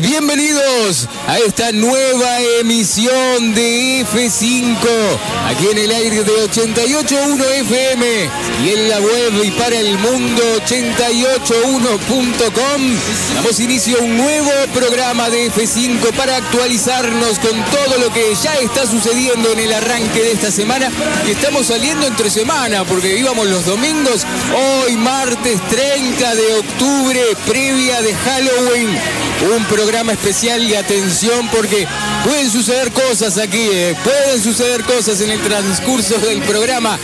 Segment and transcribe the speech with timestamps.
[0.00, 4.76] bienvenidos a esta nueva emisión de F5,
[5.46, 8.28] aquí en el aire de 88.1 FM
[8.62, 12.82] y en la web y para el mundo 881.com.
[13.34, 18.54] Damos inicio a un nuevo programa de F5 para actualizarnos con todo lo que ya
[18.56, 20.90] está sucediendo en el arranque de esta semana.
[21.26, 24.26] Y estamos saliendo entre semana porque íbamos los domingos,
[24.84, 28.98] hoy martes 30 de octubre, previa de Halloween.
[29.56, 31.86] Un programa especial y atención porque
[32.24, 36.98] pueden suceder cosas aquí, eh, pueden suceder cosas en el transcurso del programa.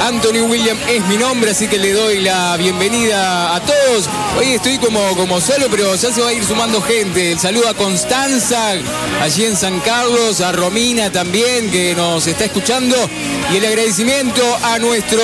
[0.00, 4.08] Anthony William es mi nombre, así que le doy la bienvenida a todos.
[4.38, 7.32] Hoy estoy como, como solo, pero ya se va a ir sumando gente.
[7.32, 8.72] El saludo a Constanza,
[9.20, 12.96] allí en San Carlos, a Romina también, que nos está escuchando.
[13.52, 15.20] Y el agradecimiento a nuestro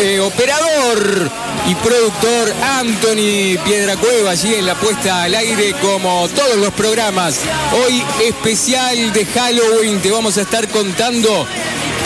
[0.00, 1.30] eh, operador
[1.68, 7.40] y productor Anthony Piedracueva, allí en la puesta al aire, como todos los programas.
[7.84, 11.46] Hoy especial de Halloween, te vamos a estar contando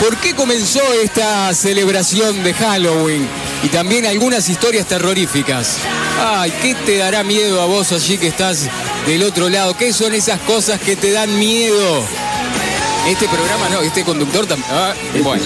[0.01, 3.25] por qué comenzó esta celebración de Halloween
[3.63, 5.77] y también algunas historias terroríficas.
[6.19, 8.67] Ay, ¿qué te dará miedo a vos allí que estás
[9.07, 9.77] del otro lado?
[9.77, 12.03] ¿Qué son esas cosas que te dan miedo?
[13.07, 14.69] Este programa no, este conductor también.
[14.71, 15.43] Ah, bueno.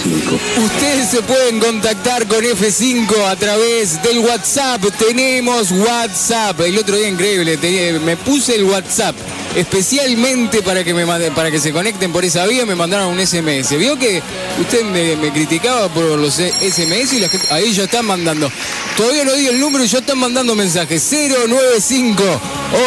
[0.64, 4.80] Ustedes se pueden contactar con F5 a través del WhatsApp.
[4.96, 6.60] Tenemos WhatsApp.
[6.60, 7.58] El otro día increíble,
[7.98, 9.16] me puse el WhatsApp
[9.56, 13.76] especialmente para que me para que se conecten por esa vía me mandaron un SMS.
[13.76, 14.22] Vio que
[14.60, 18.52] usted me, criticaba por los SMS y la gente, ahí ya están mandando.
[18.96, 21.02] Todavía no di el número y ya están mandando mensajes.
[21.10, 22.22] 095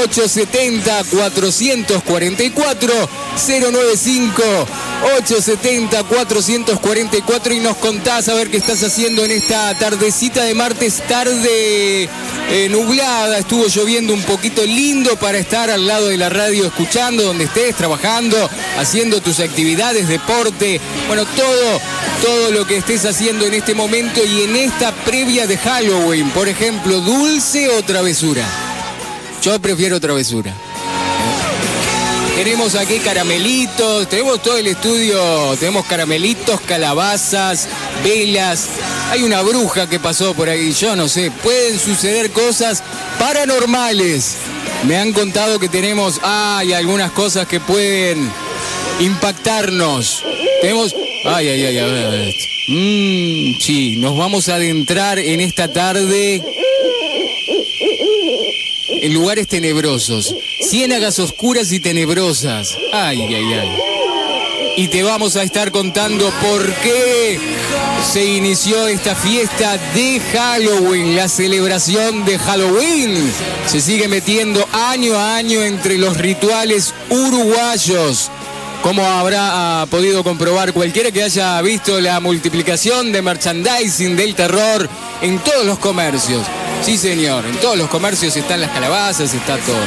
[0.04, 4.44] 870 444 095
[5.16, 11.02] 870 444 y nos contás a ver qué estás haciendo en esta tardecita de martes,
[11.08, 12.04] tarde
[12.50, 17.24] eh, nublada, estuvo lloviendo un poquito lindo para estar al lado de la radio escuchando
[17.24, 18.38] donde estés, trabajando,
[18.78, 21.82] haciendo tus actividades, deporte, bueno, todo,
[22.22, 26.48] todo lo que estés haciendo en este momento y en esta previa de Halloween, por
[26.48, 28.46] ejemplo, dulce o travesura.
[29.42, 30.54] Yo prefiero travesura.
[32.36, 37.68] Tenemos aquí caramelitos, tenemos todo el estudio, tenemos caramelitos, calabazas,
[38.04, 38.68] velas.
[39.12, 42.84] Hay una bruja que pasó por ahí, yo no sé, pueden suceder cosas
[43.20, 44.36] paranormales.
[44.88, 48.32] Me han contado que tenemos, hay algunas cosas que pueden
[49.00, 50.24] impactarnos.
[50.62, 52.36] Tenemos, ay, ay, ay, ay.
[52.68, 56.42] Mmm, sí, nos vamos a adentrar en esta tarde
[59.02, 62.76] en lugares tenebrosos, ciénagas oscuras y tenebrosas.
[62.94, 63.70] Ay, ay, ay.
[64.78, 67.40] Y te vamos a estar contando por qué
[68.10, 73.32] se inició esta fiesta de Halloween, la celebración de Halloween.
[73.68, 78.32] Se sigue metiendo año a año entre los rituales uruguayos.
[78.82, 84.90] Como habrá ah, podido comprobar cualquiera que haya visto la multiplicación de merchandising del terror
[85.22, 86.48] en todos los comercios.
[86.82, 87.46] Sí, señor.
[87.46, 89.78] En todos los comercios están las calabazas, está todo.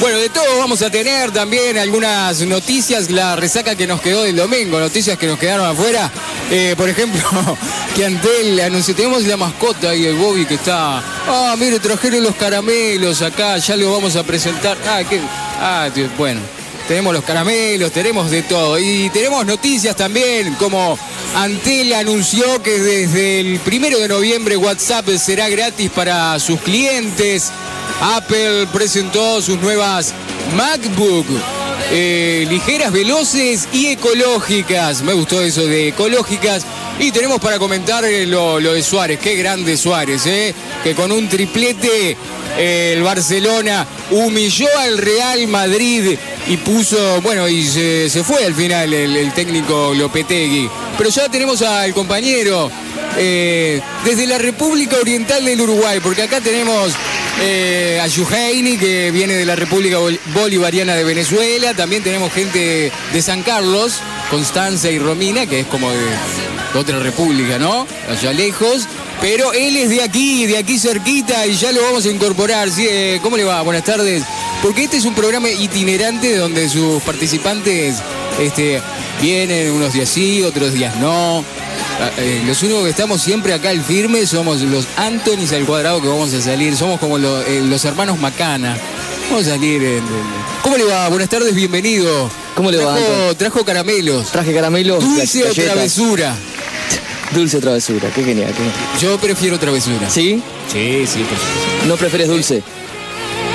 [0.00, 4.36] Bueno, de todo vamos a tener también algunas noticias, la resaca que nos quedó del
[4.36, 6.10] domingo, noticias que nos quedaron afuera.
[6.50, 7.22] Eh, por ejemplo,
[7.96, 11.02] que Antel anunció, tenemos la mascota y el Bobby que está.
[11.26, 14.78] Ah, mire, trajeron los caramelos acá, ya lo vamos a presentar.
[14.86, 15.20] Ah, qué.
[15.60, 18.78] Ah, bueno tenemos los caramelos, tenemos de todo.
[18.78, 20.98] Y tenemos noticias también, como
[21.34, 27.50] Antel anunció que desde el primero de noviembre WhatsApp será gratis para sus clientes.
[28.00, 30.12] Apple presentó sus nuevas
[30.56, 31.26] MacBook.
[31.92, 35.02] Eh, ligeras, veloces y ecológicas.
[35.02, 36.64] Me gustó eso de ecológicas.
[36.98, 39.18] Y tenemos para comentar eh, lo, de Suárez.
[39.20, 40.54] Qué grande Suárez, ¿eh?
[40.84, 42.16] Que con un triplete
[42.58, 49.32] el Barcelona humilló al Real Madrid y puso, bueno, y se, fue al final el,
[49.32, 50.68] técnico Lopetegui.
[50.96, 52.70] Pero ya tenemos al compañero
[53.16, 56.92] eh, desde la República Oriental del Uruguay, porque acá tenemos
[57.40, 59.98] eh, a Yuhaini, que viene de la República
[60.34, 64.00] Bolivariana de Venezuela, también tenemos gente de San Carlos,
[64.30, 65.98] Constanza y Romina, que es como de
[66.74, 67.86] otra república, ¿no?
[68.08, 68.86] Allá lejos.
[69.20, 72.68] Pero él es de aquí, de aquí cerquita, y ya lo vamos a incorporar.
[72.78, 73.60] Eh, ¿Cómo le va?
[73.60, 74.22] Buenas tardes.
[74.62, 77.96] Porque este es un programa itinerante donde sus participantes
[78.40, 78.80] este,
[79.20, 81.44] vienen unos días sí, otros días no.
[82.00, 86.00] Ah, eh, los únicos que estamos siempre acá al firme somos los Antonis al cuadrado
[86.00, 86.74] que vamos a salir.
[86.74, 88.78] Somos como eh, los hermanos Macana.
[89.28, 90.02] Vamos a salir.
[90.62, 91.08] ¿Cómo le va?
[91.08, 92.30] Buenas tardes, bienvenido.
[92.54, 92.96] ¿Cómo le va?
[93.36, 94.30] Trajo caramelos.
[94.32, 95.04] Traje caramelos.
[95.04, 96.34] Dulce o travesura.
[97.34, 98.52] Dulce travesura, qué genial,
[99.00, 100.10] Yo prefiero travesura.
[100.10, 100.42] ¿Sí?
[100.72, 101.24] Sí, sí,
[101.86, 102.62] ¿No prefieres dulce?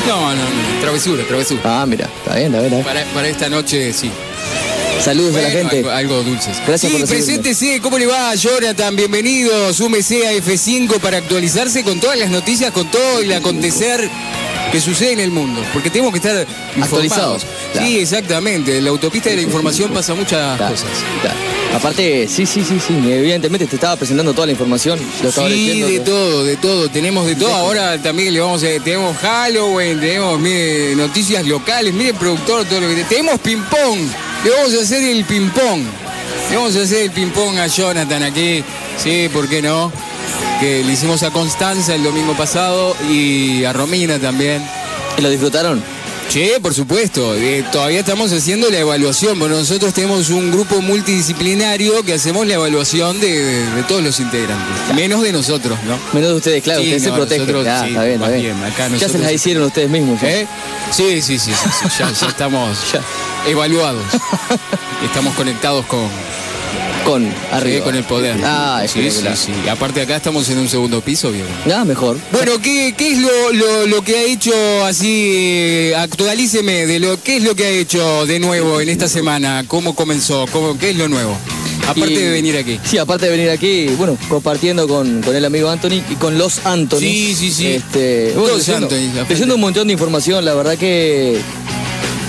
[0.07, 1.61] No, no, no, travesura, travesura.
[1.65, 2.73] Ah, mira, está bien, está bien.
[2.79, 3.03] Está bien.
[3.05, 4.09] Para, para esta noche, sí.
[5.03, 5.77] Saludos a la Bueno, gente.
[5.77, 6.57] Algo, algo dulces.
[6.65, 8.95] Gracias sí, por preséntese, ¿cómo le va, Jonathan?
[8.95, 14.09] Bienvenido, súmese a F5 para actualizarse con todas las noticias, con todo el acontecer
[14.71, 15.61] que sucede en el mundo.
[15.73, 16.47] Porque tenemos que estar
[16.81, 17.45] Actualizados, informados.
[17.73, 17.87] claro.
[17.87, 18.77] Sí, exactamente.
[18.77, 20.89] En la autopista de la información pasa muchas Claro, cosas.
[21.21, 21.37] claro.
[21.75, 24.97] Aparte, sí, sí, sí, sí, evidentemente te estaba presentando toda la información.
[25.21, 27.53] Lo estaba Sí, de todo, de todo, tenemos de todo.
[27.53, 32.87] Ahora también le vamos a, tenemos Halloween, tenemos mire, noticias locales, mire productor, todo lo
[32.87, 33.99] que tenemos ping pong.
[34.45, 35.83] Le vamos a hacer el ping pong.
[36.49, 38.63] Le vamos a hacer el ping pong a Jonathan aquí.
[38.97, 39.91] Sí, ¿por qué no?
[40.61, 44.65] Que le hicimos a Constanza el domingo pasado y a Romina también.
[45.17, 45.83] ¿Y lo disfrutaron?
[46.29, 47.33] Sí, por supuesto.
[47.35, 49.39] Eh, todavía estamos haciendo la evaluación.
[49.39, 54.19] Bueno, nosotros tenemos un grupo multidisciplinario que hacemos la evaluación de, de- de todos los
[54.19, 54.95] integrantes.
[54.95, 55.97] Menos de nosotros, ¿no?
[56.11, 57.41] Menos de ustedes, claro, Sí, ustedes no, se protegen.
[57.47, 58.55] nosotros, Ah, sí, está bien, está más bien.
[58.57, 60.19] bien, acá ya se nosotros- las hicieron ustedes mismos.
[60.21, 60.29] ya.
[60.31, 60.47] ¿Eh?
[60.91, 63.01] Sí, sí, sí, sí, sí, Ya, ya estamos Ya.
[63.49, 64.03] evaluados.
[65.05, 66.09] estamos conectados con,
[67.05, 67.77] Con arriba.
[67.77, 68.35] sí, con el poder.
[68.43, 69.37] Ah, sí, sí, espectacular.
[69.37, 69.69] sí.
[69.69, 71.45] Aparte acá estamos en un segundo piso, bien.
[71.73, 72.17] Ah, mejor.
[72.31, 74.51] Bueno, ¿qué, qué es lo, lo- lo que ha hecho
[74.85, 75.25] así?
[75.29, 79.63] eh, Actualíceme de lo qué es lo que ha hecho de nuevo en esta semana.
[79.67, 80.45] ¿Cómo comenzó?
[80.51, 81.37] ¿Cómo, ¿Qué es lo nuevo?
[81.87, 82.79] Aparte Y- de venir aquí.
[82.83, 86.65] Sí, aparte de venir aquí, bueno, compartiendo con, con el amigo Anthony y con los
[86.65, 86.97] Anthony.
[86.99, 87.67] Sí, sí, sí.
[87.67, 88.89] Este, leyendo,
[89.29, 91.39] leyendo un montón de información, la verdad que.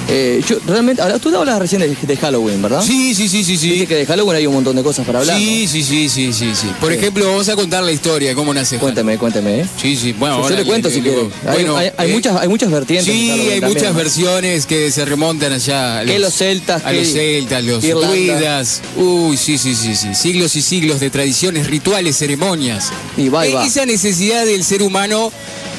[0.08, 1.02] Eh, yo realmente.
[1.02, 2.80] Ahora, tú hablas recién de, de Halloween, ¿verdad?
[2.82, 3.86] Sí, sí, sí, sí, Dice sí.
[3.86, 5.36] que de Halloween hay un montón de cosas para hablar.
[5.38, 6.68] Sí, sí, sí, sí, sí, sí.
[6.80, 6.98] Por Sí.
[6.98, 8.78] ejemplo, vamos a contar la historia, cómo nace.
[8.78, 9.66] Cuéntame, cuéntame, ¿eh?
[9.80, 11.50] Sí, sí, bueno, Yo ahora le cuento si digo, quiere.
[11.50, 13.12] Hay, bueno, hay- hay eh, muchas, hay muchas vertientes.
[13.12, 13.98] Sí, Halloween hay también, muchas ¿no?
[13.98, 18.82] versiones que se remontan allá a Que los celtas, a que los celtas, los druidas.
[18.96, 20.14] Uy, sí, sí, sí, sí.
[20.14, 22.90] Siglos y siglos de tradiciones, rituales, ceremonias.
[23.16, 23.66] Y va, y E- va.
[23.66, 25.32] Esa necesidad del ser humano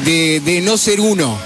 [0.05, 1.37] de, de no ser uno,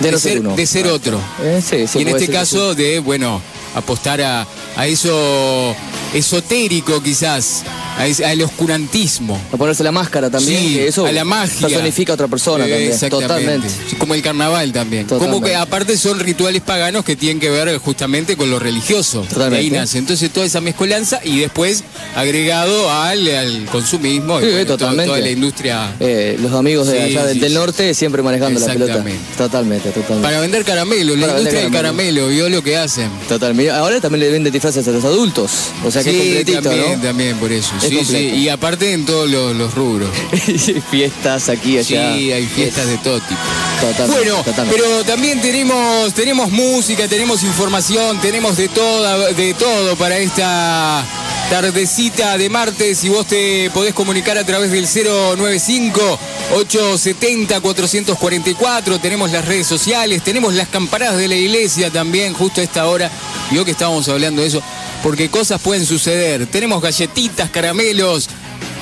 [0.00, 1.20] De ser, de ser otro.
[1.42, 2.32] Eh, sí, sí, y en este sí.
[2.32, 3.40] caso de, bueno,
[3.74, 4.46] apostar a,
[4.76, 5.74] a eso
[6.12, 7.62] esotérico quizás,
[7.98, 9.40] al oscurantismo.
[9.52, 11.66] A ponerse la máscara también, Sí, que eso a la magia.
[11.68, 12.92] personifica a otra persona Eh, también.
[12.92, 13.26] Exactamente.
[13.28, 13.96] Totalmente.
[13.98, 15.06] Como el carnaval también.
[15.06, 19.22] Como que aparte son rituales paganos que tienen que ver justamente con lo religioso.
[19.22, 19.56] Totalmente.
[19.58, 19.98] ahí nace.
[19.98, 21.84] Entonces toda esa mezcolanza y después
[22.14, 25.06] agregado al, al consumismo y bueno, totalmente.
[25.06, 25.94] toda la industria.
[26.00, 29.02] Eh, los amigos de Sí, allá del, norte siempre manejando la pelota.
[29.36, 30.22] Totalmente, totalmente.
[30.22, 32.28] Para vender caramelo, la vender industria del caramelo.
[32.28, 33.08] vio lo que hacen.
[33.28, 33.70] Totalmente.
[33.70, 35.50] Ahora también le venden disfraces a los adultos.
[35.84, 37.02] O sea que es completito, también, ¿no?
[37.06, 37.72] también por eso.
[37.86, 38.16] Es Sí, sí.
[38.36, 40.10] Y aparte en todos los, los rubros.
[40.90, 42.12] Fiestas aquí, Sí, allá.
[42.36, 43.40] hay fiestas de todo tipo.
[43.80, 44.80] Totalmente, Bueno, totalmente.
[44.82, 51.04] pero también tenemos, tenemos música, tenemos información, tenemos de toda, de todo para esta
[51.50, 56.18] tardecita de martes y vos te podés comunicar a través del 095
[56.54, 62.64] 870 444, tenemos las redes sociales, tenemos las campanadas de la iglesia también, justo a
[62.64, 63.10] esta hora,
[63.52, 64.62] yo que estábamos hablando de eso,
[65.06, 68.28] porque cosas pueden suceder, tenemos galletitas, caramelos,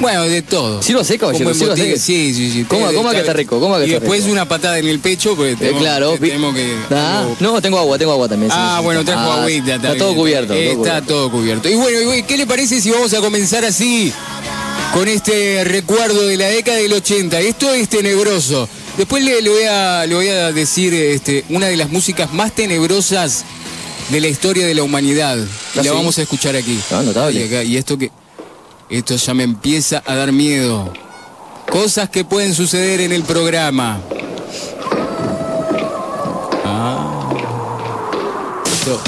[0.00, 0.82] bueno, de todo.
[0.82, 1.50] ¿Sirva seca o Como hielo?
[1.50, 2.00] en ¿Sirva botella, seca?
[2.02, 2.64] Sí, sí, sí.
[2.64, 5.00] Coma, Te- coma que está rico, coma que y está después una patada en el
[5.00, 6.12] pecho, porque Eh, tenemos, claro.
[6.14, 6.74] que- tenemos que...
[6.92, 8.50] Ah, no, tengo agua, tengo agua también.
[8.50, 8.84] sí, Ah, sí, sí.
[8.86, 9.74] bueno, trajo Ah, agüita.
[9.74, 10.54] Está todo cubierto.
[10.54, 11.06] Eh, todo está cubierto.
[11.14, 11.68] todo cubierto.
[11.68, 14.10] Y bueno, y ¿qué le parece si vamos a comenzar así?
[14.94, 17.38] Con este recuerdo de la década del 80.
[17.40, 18.66] Esto es tenebroso.
[18.96, 22.52] Después le, le voy, a, le voy a decir este, una de las músicas más
[22.54, 23.44] tenebrosas
[24.10, 25.36] de la historia de la humanidad.
[25.38, 26.78] Y ¿Ah, la vamos a escuchar aquí.
[26.90, 27.40] Ah, notable.
[27.40, 28.10] Y, acá- y esto que.
[28.90, 30.92] Esto ya me empieza a dar miedo.
[31.70, 33.98] Cosas que pueden suceder en el programa.
[36.64, 37.30] Ah.
[38.66, 39.00] Esto-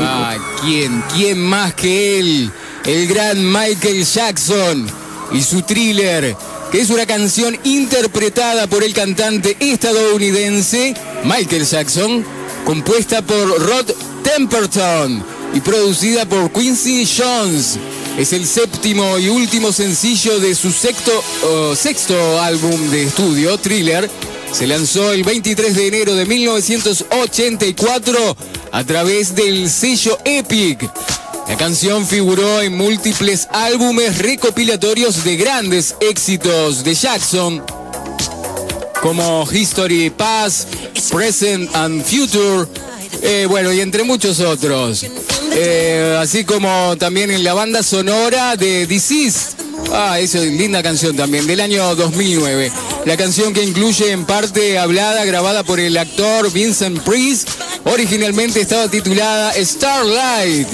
[0.00, 1.02] ah, ¿quién?
[1.14, 2.50] ¿Quién más que él?
[2.84, 4.86] El gran Michael Jackson
[5.32, 6.36] y su thriller,
[6.70, 12.24] que es una canción interpretada por el cantante estadounidense Michael Jackson,
[12.64, 13.90] compuesta por Rod
[14.22, 17.78] Temperton y producida por Quincy Jones.
[18.18, 21.12] Es el séptimo y último sencillo de su sexto,
[22.40, 24.08] álbum de estudio, Thriller.
[24.52, 28.36] Se lanzó el 23 de enero de 1984
[28.70, 30.90] a través del sello Epic.
[31.48, 37.64] La canción figuró en múltiples álbumes recopilatorios de grandes éxitos de Jackson,
[39.02, 40.68] como History Past,
[41.10, 42.68] Present and Future,
[43.20, 45.04] eh, bueno, y entre muchos otros.
[45.54, 49.56] Eh, así como también en la banda sonora de Disease.
[49.92, 52.70] Ah, esa es linda canción también, del año 2009.
[53.04, 57.44] La canción que incluye en parte hablada, grabada por el actor Vincent Price,
[57.84, 60.68] originalmente estaba titulada Starlight.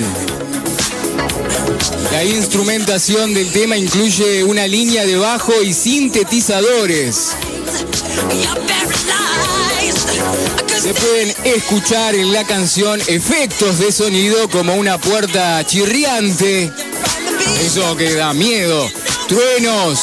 [2.13, 7.33] La instrumentación del tema incluye una línea de bajo y sintetizadores.
[10.81, 16.73] Se pueden escuchar en la canción efectos de sonido como una puerta chirriante.
[17.61, 18.89] Eso que da miedo.
[19.29, 20.01] Truenos.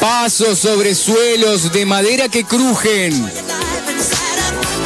[0.00, 3.30] Pasos sobre suelos de madera que crujen.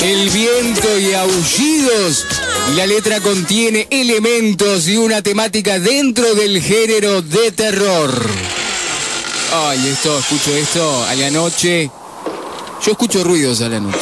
[0.02, 2.26] El viento y aullidos.
[2.74, 8.10] La letra contiene elementos y una temática dentro del género de terror.
[9.52, 11.90] Ay, esto, escucho esto a la noche.
[12.84, 13.98] Yo escucho ruidos a la noche.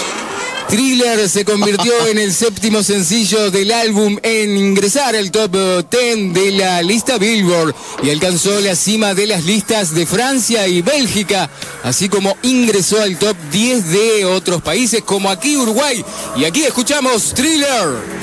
[0.68, 6.34] Thriller se convirtió en el séptimo sencillo del álbum en ingresar al top eh, 10
[6.34, 11.48] de la lista Billboard y alcanzó la cima de las listas de Francia y Bélgica,
[11.84, 16.04] así como ingresó al top 10 de otros países como aquí Uruguay.
[16.36, 18.15] Y aquí escuchamos Thriller.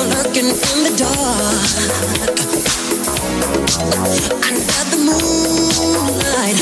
[0.00, 2.81] lurking in the dark.
[3.72, 6.60] Under the moonlight,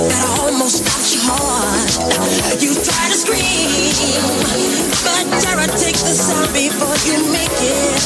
[0.00, 0.80] that almost
[1.12, 1.92] your heart.
[2.56, 3.92] You try to scream,
[5.04, 5.28] but
[6.00, 8.00] the sound before you make it.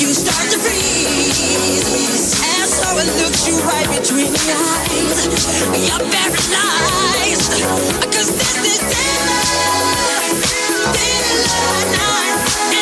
[0.00, 2.32] You start to freeze,
[3.20, 5.28] looks you right between the eyes.
[5.76, 6.08] You're
[8.16, 10.40] cause this is deadline,
[12.00, 12.11] now.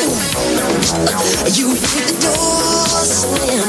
[0.00, 3.68] You hit the door slam.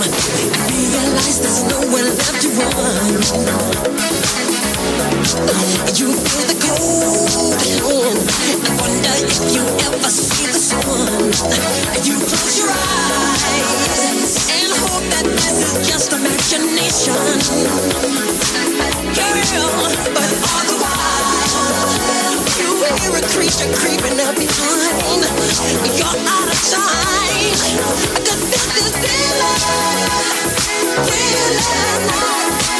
[0.71, 3.19] Realize there's nowhere left to run.
[5.91, 8.19] You feel the cold hand.
[8.63, 11.35] I wonder if you ever see the sun.
[12.07, 17.11] You close your eyes and hope that this is just imagination,
[19.19, 19.67] girl.
[20.15, 22.20] But all the while.
[22.59, 24.97] You hear a creature creeping up behind.
[25.95, 26.59] You're out of
[28.99, 29.51] this,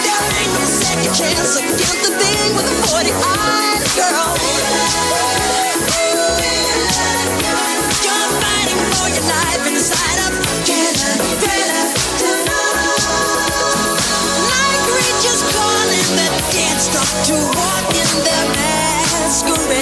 [0.03, 4.35] there ain't no second chance against thing with the 40 eyes, girl.
[8.03, 10.31] You're fighting for your life inside of.
[14.51, 16.33] Night creatures calling not
[17.25, 19.00] to walk in the path
[19.31, 19.81] masquerade.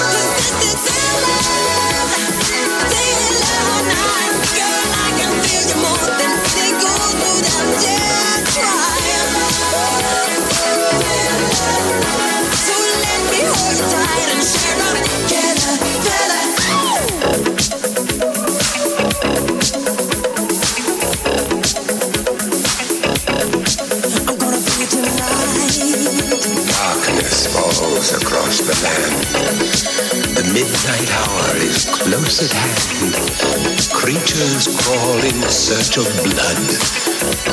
[30.53, 33.91] midnight hour is close at hand.
[33.93, 36.57] Creatures crawl in search of blood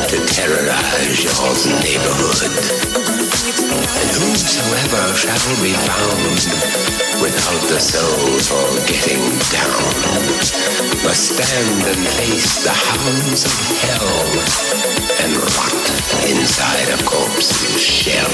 [0.08, 1.32] to terrorize your
[1.82, 3.17] neighborhood.
[3.48, 6.36] And whosoever shall be found
[7.24, 9.88] without the soul for getting down
[11.00, 14.28] must stand and face the hounds of hell
[15.24, 15.80] and rot
[16.28, 18.28] inside a corpse's shell.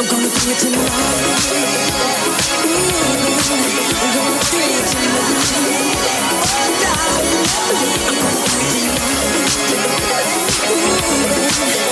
[0.00, 0.88] I'm gonna do it tonight.
[4.00, 5.12] I'm gonna do it tonight.
[5.12, 5.60] I'm gonna
[10.96, 11.91] do it tonight.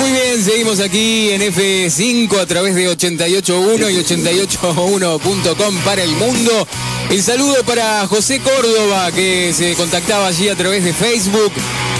[0.00, 6.66] muy bien, seguimos aquí en F5 a través de 881 y 881.com para el mundo.
[7.10, 11.52] El saludo para José Córdoba, que se contactaba allí a través de Facebook.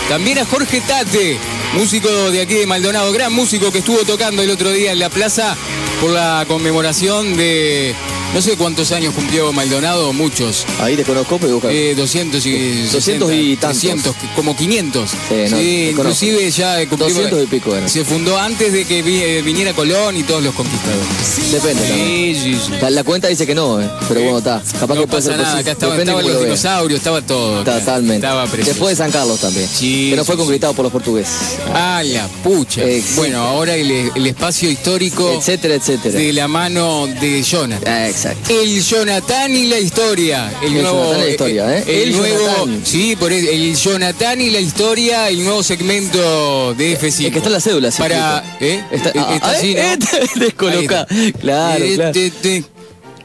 [0.08, 1.38] También a Jorge Tate,
[1.74, 5.10] músico de aquí de Maldonado, gran músico que estuvo tocando el otro día en la
[5.10, 5.56] plaza
[6.00, 7.94] por la conmemoración de
[8.34, 10.64] no sé cuántos años cumplió Maldonado, muchos.
[10.80, 11.60] Ahí te conozco, pero.
[11.68, 13.80] Eh, 200 y 200 y tantos.
[13.80, 15.10] 300, como 500.
[15.10, 15.16] Sí,
[15.50, 17.88] no, inclusive ya cumplió- 200 y pico era.
[17.88, 19.00] Se fundó antes de que
[19.38, 21.50] eh, viniera Colón y todos los conquistadores.
[21.52, 21.86] Depende.
[21.86, 22.72] Sí, sí, sí.
[22.80, 24.62] La, la cuenta dice que no, eh, pero bueno, está.
[24.78, 27.60] Capaz No que pasa nada, acá estaba, estaban cómo los lo dinosaurios, estaba todo.
[27.60, 27.78] acá.
[27.80, 28.14] Totalmente.
[28.26, 28.70] Estaba precioso.
[28.70, 29.68] Después de San Carlos también.
[29.68, 31.34] Sí, que no fue conquistado por los portugueses.
[31.74, 32.82] Ah, la pucha.
[32.84, 33.16] Exacto.
[33.16, 36.16] Bueno, ahora el, el espacio histórico Etcétera, etcétera.
[36.18, 37.92] de la mano de Jonathan.
[37.92, 38.50] Ah, Sí, Exacto.
[38.60, 40.52] El Jonathan y la historia.
[40.62, 40.98] El, El nuevo.
[41.14, 41.84] Jonathan y la historia, ¿eh?
[41.86, 42.38] El, El nuevo.
[42.38, 42.80] Jonathan.
[42.84, 47.26] Sí, por el, el Jonathan y la historia, el nuevo segmento de F5.
[47.26, 48.44] Es que está la cédula, sí, Para.
[48.60, 48.84] ¿Eh?
[48.90, 49.80] Está, Eh, ah, está ah, así, ¿no?
[49.82, 49.98] eh,
[50.36, 51.06] descoloca.
[51.40, 52.12] Claro, Eh, claro.
[52.12, 52.64] te- te-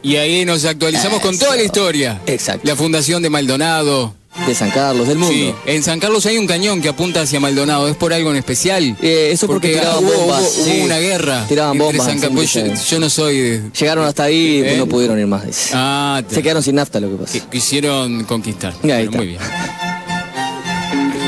[0.01, 2.21] Y ahí nos actualizamos con toda la historia.
[2.25, 2.61] Exacto.
[2.67, 4.15] La fundación de Maldonado.
[4.47, 5.33] De San Carlos, del mundo.
[5.33, 7.87] Sí, en San Carlos hay un cañón que apunta hacia Maldonado.
[7.87, 8.95] ¿Es por algo en especial?
[9.01, 10.41] Eh, eso porque, tiraban hubo, bombas.
[10.41, 10.81] hubo- hubo sí.
[10.83, 11.45] una guerra.
[11.47, 12.05] Tiraban bombas.
[12.05, 12.53] San Carlos.
[12.89, 13.61] yo, no soy de.
[13.79, 14.75] Llegaron hasta ahí y ¿Eh?
[14.77, 15.43] no pudieron ir más.
[15.73, 17.39] Ah, Se quedaron sin nafta lo que pasa.
[17.49, 18.73] quisieron conquistar.
[18.83, 19.39] Bueno, muy bien.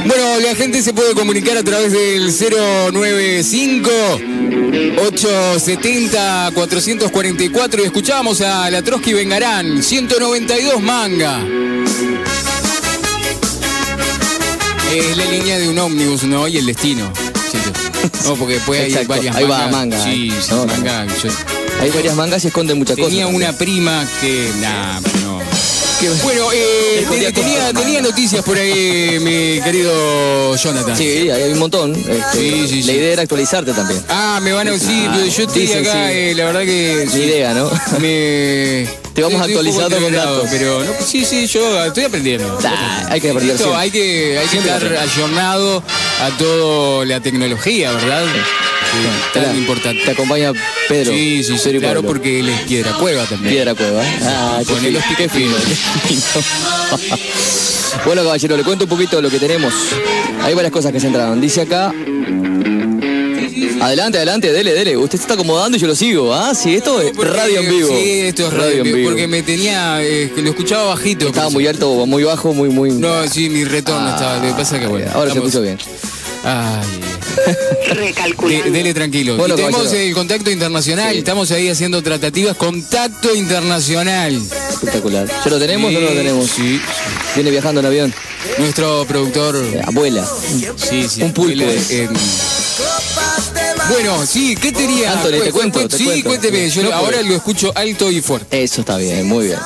[0.06, 3.90] Bueno, la gente se puede comunicar a través del 095
[5.06, 11.40] 870 444 y escuchamos a la Trotsky Vengarán, 192 manga.
[14.94, 16.48] Es la línea de un ómnibus, ¿no?
[16.48, 17.12] Y el destino.
[18.26, 19.72] No, porque después hay Exacto, varias ahí va mangas.
[19.72, 20.42] manga, Sí, eh.
[20.42, 21.06] sí, No, no, manga.
[21.24, 21.30] Yo
[21.82, 23.36] Hay varias mangas y esconden muchas tenía cosas.
[23.36, 24.50] una prima que.
[24.62, 25.42] Nah, no.
[26.00, 26.10] ¿Qué?
[26.24, 30.96] Bueno, eh, tenía, tenía noticias por ahí, mi querido Jonathan.
[30.96, 31.96] Sí, ahí hay un montón.
[31.96, 33.00] Este, Sí, sí, la sí.
[33.00, 34.02] idea era actualizarte también.
[34.08, 36.14] Ah, me van a decir, Ah, yo estoy dicen, acá, sí.
[36.14, 37.08] eh, la verdad que.
[37.12, 37.70] Sí, idea, ¿no?
[38.00, 38.88] Me.
[39.18, 40.48] Te vamos estoy actualizando con datos.
[40.52, 42.60] Pero no, sí, sí, yo estoy aprendiendo.
[43.10, 43.80] Hay que aprender siempre.
[43.80, 45.82] hay que, hay que estar ayornado
[46.22, 48.24] a toda la tecnología, ¿verdad?
[48.26, 50.12] Sí, tan Te importante.
[50.12, 50.54] acompaña
[50.88, 51.14] Pedro.
[51.14, 52.10] Sí, sí, sí, Pedro claro, Pablo.
[52.10, 53.56] porque él es piedra cueva también.
[53.56, 54.08] Piedra Cueva.
[54.08, 54.20] ¿eh?
[54.22, 55.32] Ah, qué Poné los piques
[58.06, 59.74] bueno, caballero, le cuento un poquito de lo que tenemos.
[60.44, 61.42] Hay varias cosas que se entraron.
[61.42, 61.92] Dice acá.
[63.88, 64.98] Adelante, adelante, dele, dele.
[64.98, 66.34] Usted se está acomodando y yo lo sigo.
[66.34, 67.88] Ah, sí, esto es Porque- radio en vivo.
[67.90, 69.10] Sí, esto es radio, en vivo.
[69.10, 71.28] Porque me tenía, eh, que lo escuchaba bajito.
[71.28, 72.92] Estaba muy alto o muy bajo, muy, muy.
[72.92, 74.36] No, sí, mi retorno Ah, estaba.
[74.36, 75.10] Lo que pasa es que bueno.
[75.14, 75.78] Ahora se estamos- escucha bien.
[76.44, 78.66] Ay, Recalculando.
[78.66, 79.38] de- dele tranquilo.
[79.38, 80.04] Bueno, y tenemos caballero.
[80.10, 81.14] el contacto internacional.
[81.14, 81.20] Sí.
[81.20, 82.58] Estamos ahí haciendo tratativas.
[82.58, 84.42] Contacto internacional.
[84.70, 85.28] Espectacular.
[85.46, 86.50] ¿Ya lo tenemos o no lo Sí, tenemos?
[86.50, 86.82] Sí.
[87.36, 88.14] Viene viajando en avión.
[88.60, 89.56] Nuestro productor.
[89.58, 90.28] Eh, abuela.
[90.76, 91.22] Sí, sí.
[91.24, 92.10] un pulpo eh,
[93.90, 95.14] bueno, sí, ¿qué tenía?
[95.14, 96.30] Anthony, te cuento, te sí, cuento.
[96.30, 96.70] cuénteme.
[96.70, 98.64] Yo No ahora lo escucho alto y fuerte.
[98.64, 99.60] Eso está bien, muy bien.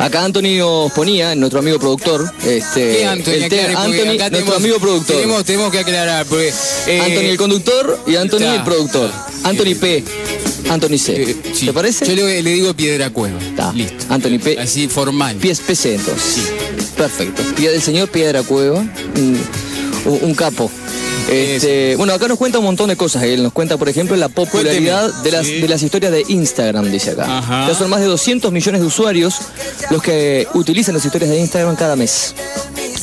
[0.00, 3.30] Acá Anthony nos ponía, nuestro amigo productor, este, ¿Qué Anthony?
[3.32, 5.16] el Aclare, porque Anthony, acá nuestro tenemos- amigo productor.
[5.16, 6.26] Tenemos, tenemos que aclarar.
[6.26, 6.52] Porque,
[6.86, 8.54] eh, Anthony el conductor y Anthony está.
[8.56, 9.10] el productor.
[9.44, 10.04] Anthony P.
[10.70, 11.22] Anthony C.
[11.22, 11.66] eh, sí.
[11.66, 12.06] ¿Te parece?
[12.06, 13.38] Yo le, le digo piedra cueva.
[13.40, 13.72] Está.
[13.72, 14.06] Listo.
[14.08, 14.58] Anthony P.
[14.58, 15.36] Así formal.
[15.36, 16.50] Pies PC entonces.
[16.96, 17.42] Perfecto.
[17.54, 18.84] Pie del señor Piedra Cueva.
[20.04, 20.70] Un capo.
[21.30, 23.22] Este, bueno, acá nos cuenta un montón de cosas.
[23.24, 25.24] Él nos cuenta, por ejemplo, la popularidad Cuénteme.
[25.24, 25.60] de las, Sí.
[25.60, 27.38] de las historias de Instagram, dice acá.
[27.38, 27.68] Ajá.
[27.68, 29.36] Ya son más de 200 millones de usuarios
[29.90, 32.34] los que utilizan las historias de Instagram cada mes.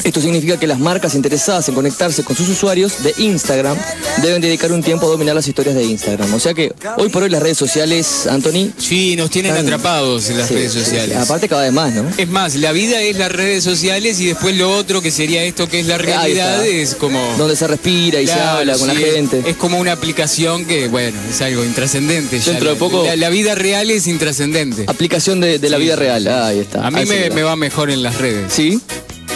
[0.04, 3.78] Esto significa que las marcas interesadas en conectarse con sus usuarios de Instagram
[4.22, 6.34] deben dedicar un tiempo a dominar las historias de Instagram.
[6.34, 10.30] O sea que hoy por hoy las redes sociales, Anthony, Sí, nos tienen Están- atrapados
[10.30, 11.18] en las sí, redes sociales.
[11.18, 12.06] aparte cada vez más, ¿no?
[12.18, 15.68] Es más, la vida es las redes sociales y después lo otro que sería esto
[15.68, 17.20] que es la realidad es como...
[17.38, 19.44] Donde se respira y se habla con la gente.
[19.46, 22.40] Es como una aplicación que, bueno, es algo intrascendente.
[22.40, 22.52] ya.
[22.52, 24.86] Dentro de poco- La, la vida real es intrascendente.
[24.88, 26.28] Aplicación de, de la vida real.
[26.28, 26.86] Ahí está.
[26.88, 28.52] A mí me, me va mejor en las redes.
[28.54, 28.80] Sí,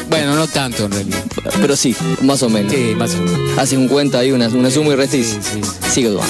[0.10, 1.24] Bueno, no tanto en realidad.
[1.62, 2.72] pero sí, más o menos.
[2.72, 3.58] Sí, más o menos.
[3.58, 5.28] Haces un cuenta ahí, una, una suma y restis.
[5.42, 5.90] Sí, sí.
[5.92, 6.28] Sigue Duan.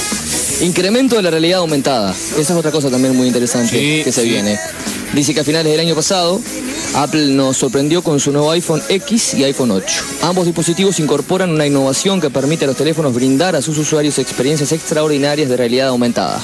[0.61, 2.11] Incremento de la realidad aumentada.
[2.11, 4.29] Esa es otra cosa también muy interesante Sí, que se sí.
[4.29, 4.57] viene.
[5.13, 6.39] Dice que a finales del año pasado,
[6.95, 9.85] Apple nos sorprendió con su nuevo iPhone X y iPhone 8.
[10.23, 14.71] Ambos dispositivos incorporan una innovación que permite a los teléfonos brindar a sus usuarios experiencias
[14.71, 16.41] extraordinarias de realidad aumentada.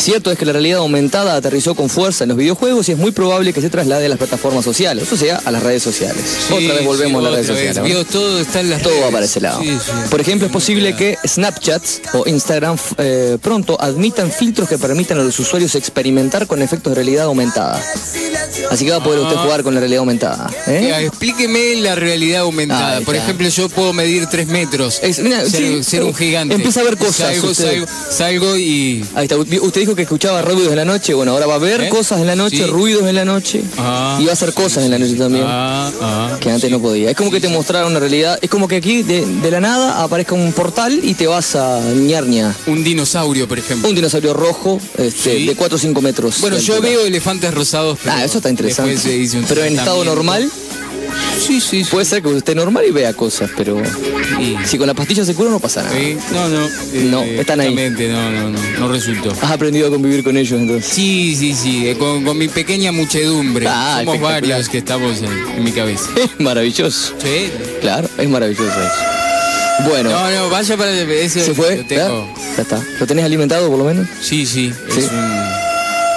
[0.00, 3.10] Cierto es que la realidad aumentada aterrizó con fuerza en los videojuegos y es muy
[3.10, 6.22] probable que se traslade a las plataformas sociales, o sea, a las redes sociales.
[6.48, 7.76] Sí, otra vez volvemos sí, a las redes vez.
[7.76, 8.06] sociales.
[8.10, 9.06] todo está en las Todo redes.
[9.06, 9.60] va para ese lado.
[9.62, 9.76] Sí.
[10.10, 11.82] Por ejemplo, es posible que Snapchat
[12.14, 16.94] o Instagram eh, pronto admitan filtros que permitan a los usuarios experimentar con efectos de
[16.94, 17.80] realidad aumentada.
[18.70, 19.42] Así que va a poder usted Ah.
[19.42, 20.50] jugar con la realidad aumentada.
[20.66, 20.86] ¿eh?
[20.88, 23.00] Ya, explíqueme la realidad aumentada.
[23.02, 24.98] Por ejemplo, yo puedo medir tres metros.
[25.02, 26.54] Es- mira, ser, un gigante.
[26.54, 27.64] empieza a ver cosas, Salgo, usted.
[27.64, 29.04] salgo, salgo y.
[29.14, 29.36] Ahí está.
[29.36, 31.14] Usted dijo que escuchaba ruidos en la noche.
[31.14, 31.88] Bueno, ahora va a ver ¿Eh?
[31.88, 32.64] cosas en la noche, Sí.
[32.64, 33.62] ruidos en la noche.
[33.78, 34.18] Ah.
[34.20, 35.44] y va a hacer cosas en la noche también.
[35.46, 36.36] Ah, ah.
[36.40, 37.10] Que antes no podía.
[37.10, 38.38] Es como que te mostraron una realidad.
[38.42, 41.80] Es como que aquí de, de la nada aparezca un portal y te vas a
[41.94, 42.54] ñarña.
[42.66, 43.88] Un dinosaurio, por ejemplo.
[43.88, 45.46] Un dinosaurio rojo este, Sí.
[45.46, 46.40] de 4 o 5 metros.
[46.40, 46.90] Bueno, yo altura.
[46.90, 47.98] veo elefantes rosados.
[48.02, 48.96] Pero Ah, eso está interesante.
[49.48, 50.50] Pero en estado normal,
[51.38, 51.90] Sí, sí, sí.
[51.90, 53.80] puede ser que usted normal y vea cosas, pero
[54.38, 54.56] Sí.
[54.66, 55.94] si con la pastilla se cura no pasa nada.
[55.96, 56.66] Sí, No, no.
[56.66, 57.74] eh, No, están ahí.
[57.74, 58.58] No, no, no.
[58.78, 59.30] No resultó.
[59.40, 60.90] Has aprendido a convivir con ellos entonces.
[60.92, 61.88] Sí, sí, sí.
[61.88, 63.66] eh, Con, con mi pequeña muchedumbre.
[63.68, 66.08] Ah, Somos varios que estamos en, en mi cabeza.
[66.16, 67.14] Es maravilloso.
[67.22, 67.50] Sí.
[67.80, 69.88] Claro, es maravilloso eso.
[69.88, 71.40] Bueno, No, no, vaya para eso.
[71.40, 71.78] se fue.
[71.78, 72.28] lo tengo.
[72.36, 72.56] ¿Ya?
[72.56, 72.82] Ya está.
[72.98, 74.06] ¿Lo tenés alimentado por lo menos?
[74.20, 74.72] Sí, sí.
[74.92, 75.00] Sí.
[75.00, 75.69] Es un.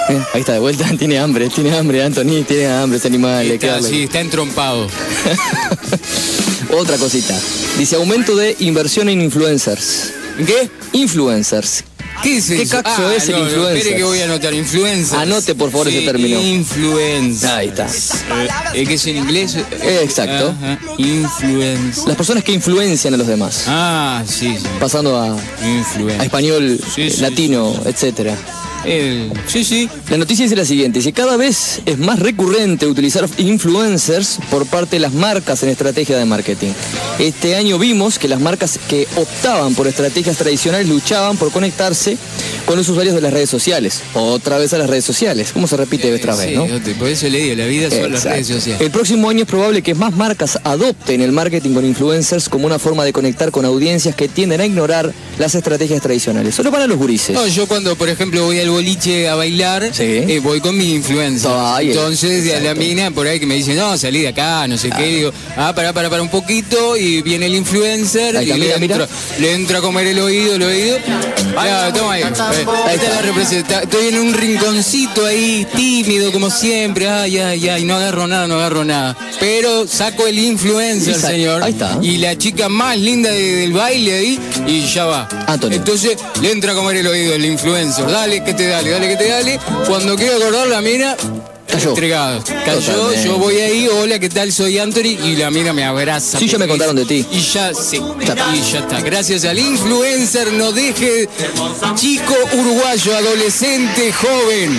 [0.08, 3.50] Eh, ahí está de vuelta, tiene hambre, tiene hambre, Anthony, tiene hambre ese animal.
[3.50, 4.86] Está, sí, está entrompado.
[6.70, 7.38] Otra cosita.
[7.78, 10.12] Dice aumento de inversión en influencers.
[10.44, 10.68] ¿Qué?
[10.92, 11.84] Influencers.
[12.22, 13.76] ¿Qué es ¿Qué cacho es el no, influencer?
[13.76, 14.54] Espere que voy a anotar.
[14.54, 15.18] Influencer.
[15.18, 16.40] Anote, por favor, ese término.
[16.40, 17.50] Influencer.
[17.50, 17.86] Ahí está.
[18.74, 19.56] Eh, ¿Qué es en inglés?
[19.56, 20.54] Eh, exacto.
[20.56, 20.78] Ajá.
[20.98, 22.08] Influencer.
[22.08, 23.64] Las personas que influencian a los demás.
[23.66, 24.66] Ah, sí, sí.
[24.80, 25.36] Pasando a,
[26.22, 28.36] español, Sí, eh, sí, latino, etcétera.
[28.84, 29.88] El- sí, sí.
[30.10, 34.96] La noticia dice la siguiente, dice cada vez es más recurrente utilizar influencers por parte
[34.96, 36.72] de las marcas en estrategia de marketing.
[37.18, 42.16] Este año vimos que las marcas que optaban por estrategias tradicionales luchaban por conectarse
[42.66, 44.00] con los usuarios de las redes sociales.
[44.14, 45.50] Otra vez a las redes sociales.
[45.52, 46.66] ¿Cómo se repite otra vez, Sí, no?
[46.98, 48.80] Por eso le digo, la vida son las redes sociales.
[48.80, 52.78] El próximo año es probable que más marcas adopten el marketing con influencers como una
[52.78, 56.54] forma de conectar con audiencias que tienden a ignorar las estrategias tradicionales.
[56.54, 57.34] Solo para los gurises.
[57.34, 60.02] No, yo cuando, por ejemplo, voy al boliche a bailar, Sí.
[60.04, 61.50] eh, voy con mi influencer.
[61.54, 62.80] Ay, Entonces, a la exacto.
[62.80, 65.72] mina por ahí que me dice, no, salí de acá, no sé qué, digo, ah,
[65.74, 68.94] pará, pará, pará un poquito, y viene el influencer, Ahí y está, le, mira, mira.
[68.96, 69.08] entra,
[69.38, 70.98] le entra a comer el oído, el oído.
[71.54, 72.22] Ya, toma ahí.
[72.22, 77.84] Ahí está la representa- Estoy en un rinconcito ahí, tímido como siempre, ay, ay, ay,
[77.84, 79.16] no agarro nada, no agarro nada.
[79.40, 81.62] Pero saco el influencer, señor.
[81.62, 81.98] ahí está.
[82.02, 85.28] Y la chica más linda de- del baile ahí, y ya va.
[85.46, 85.78] Antonio.
[85.78, 88.06] Entonces le entra a comer el oído el influencer.
[88.10, 89.60] Dale, que te dale, dale, que te dale.
[89.86, 91.16] Cuando quiero acordar la mina,
[91.78, 91.88] Cayó.
[91.90, 92.42] entregado.
[92.64, 93.24] Cayó, Totalmente.
[93.28, 94.52] yo voy ahí, hola, ¿qué tal?
[94.52, 96.38] Soy Anthony y la mina me abraza.
[96.38, 97.24] Sí, ya me contaron de ti.
[97.30, 99.00] Y ya, sí, Ya y ya está.
[99.00, 101.28] Gracias al influencer, no deje,
[101.96, 104.78] chico uruguayo, adolescente, joven.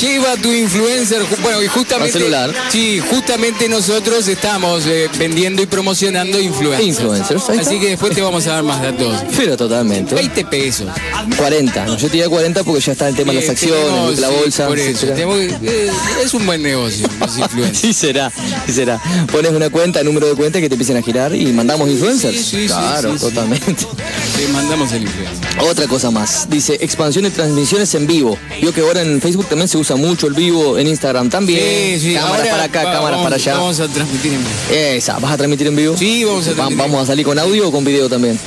[0.00, 2.12] Lleva tu influencer, bueno, y justamente...
[2.16, 2.54] Al celular.
[2.70, 6.86] Sí, justamente nosotros estamos eh, vendiendo y promocionando influencers.
[6.88, 9.14] Influencers, ahí Así que después te vamos a dar más datos.
[9.36, 10.14] Pero totalmente.
[10.14, 10.86] 20 pesos.
[11.36, 11.84] 40.
[11.86, 14.28] No, yo te diría 40 porque ya está el tema de las Eh, acciones, la
[14.28, 14.66] bolsa.
[14.66, 15.14] por eso, etcétera.
[15.14, 15.90] tenemos que- eh,
[16.22, 17.78] es un buen negocio, los influencers.
[17.78, 18.32] Sí será,
[18.66, 19.00] sí será.
[19.30, 22.36] Pones una cuenta, número de cuenta que te empiecen a girar y mandamos influencers.
[22.36, 23.74] Sí, sí, claro, totalmente.
[24.36, 25.46] Te mandamos el influencer.
[25.60, 26.48] Otra cosa más.
[26.50, 28.38] Dice expansión de transmisiones en vivo.
[28.60, 31.60] Vio que ahora en Facebook también se usa mucho el vivo, en Instagram también.
[32.00, 33.54] Sí, sí, cámaras ahora para acá, va- cámaras vamos- para allá.
[33.54, 34.50] Vamos a transmitir en vivo.
[34.70, 35.96] Esa, ¿vas a transmitir en vivo?
[35.96, 36.78] Sí, vamos a transmitir.
[36.78, 38.38] ¿Vamos a salir con audio o con video también?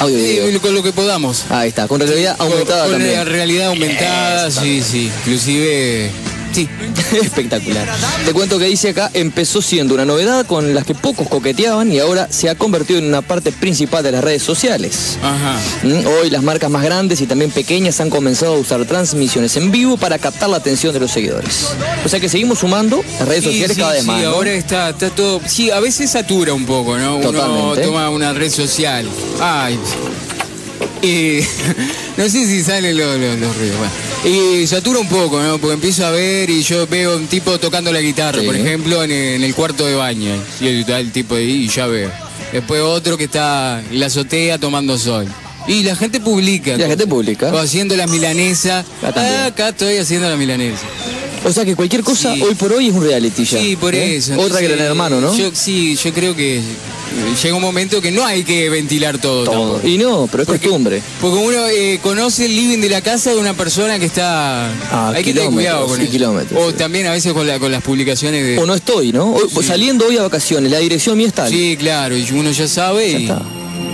[0.00, 0.48] Audio video.
[0.50, 1.44] Sí, con lo que podamos.
[1.50, 3.14] Ahí está, con realidad Con- aumentada con también.
[3.14, 5.10] la realidad aumentada, sí, sí.
[5.24, 6.10] Inclusive,
[6.52, 6.68] sí.
[7.22, 7.88] Espectacular.
[8.24, 11.98] Te cuento que dice acá, empezó siendo una novedad con las que pocos coqueteaban y
[11.98, 15.18] ahora se ha convertido en una parte principal de las redes sociales.
[15.22, 15.58] Ajá.
[15.82, 19.70] Mm, Hoy las marcas más grandes y también pequeñas han comenzado a usar transmisiones en
[19.70, 21.68] vivo para captar la atención de los seguidores.
[22.04, 24.22] O sea que seguimos sumando las redes Sí, sociales sí, cada vez sí, más.
[24.22, 24.28] ¿no?
[24.30, 25.40] ahora está, está todo.
[25.46, 27.16] Sí, a veces satura un poco, ¿no?
[27.16, 27.82] Uno Totalmente.
[27.82, 29.06] toma una red social.
[29.40, 29.78] Ay.
[31.02, 31.40] Y
[32.16, 33.76] no sé si salen los, los- los ruidos.
[33.78, 33.92] Bueno.
[34.24, 35.58] Y satura un poco, ¿no?
[35.58, 38.46] Porque empiezo a ver y yo veo un tipo tocando la guitarra, Sí.
[38.46, 40.34] por ejemplo, en el, en el cuarto de baño.
[40.60, 42.10] Y está el tipo ahí y ya veo.
[42.52, 45.26] Después otro que está en la azotea tomando sol.
[45.66, 46.76] Y la gente publica.
[46.76, 47.52] La gente publica.
[47.52, 48.84] O haciendo la milanesa.
[49.02, 50.82] Ah, acá estoy haciendo la milanesa.
[51.44, 52.42] O sea que cualquier cosa Sí.
[52.42, 53.58] hoy por hoy es un reality ya.
[53.58, 54.16] Sí, por ¿eh?
[54.16, 54.38] eso.
[54.38, 55.36] Otra que el hermano, ¿no?
[55.36, 56.60] Yo, sí, yo creo que
[57.42, 59.44] llega un momento que no hay que ventilar todo.
[59.44, 59.72] Todo.
[59.72, 59.88] tampoco.
[59.88, 61.02] Y no, pero es Porque- costumbre.
[61.20, 64.66] Porque uno eh, conoce el living de la casa de una persona que está...
[64.90, 66.12] Ah, hay que tener cuidado con sí, eso.
[66.12, 66.76] kilómetros, O sí.
[66.76, 68.58] también a veces con, la- con las publicaciones de...
[68.58, 69.36] O no estoy, ¿no?
[69.48, 69.62] Sí.
[69.62, 71.48] Saliendo hoy a vacaciones, la dirección mía está.
[71.48, 73.42] Sí, claro, y uno ya sabe Ya y está.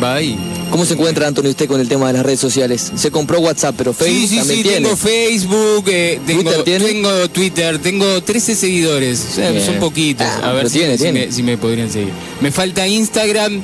[0.02, 0.36] va ahí.
[0.70, 2.92] ¿Cómo se encuentra, Antonio, usted con el tema de las redes sociales?
[2.94, 4.80] Se compró WhatsApp, pero Facebook Sí, sí, también sí, tiene.
[4.82, 6.84] tengo Facebook, eh, tengo, ¿Twitter tiene?
[6.84, 11.02] tengo Twitter, tengo 13 seguidores, o sea, son poquitos, Ah, a ver si, tiene, si
[11.04, 11.26] tiene.
[11.26, 12.10] Me, si me podrían seguir.
[12.40, 13.60] Me falta Instagram,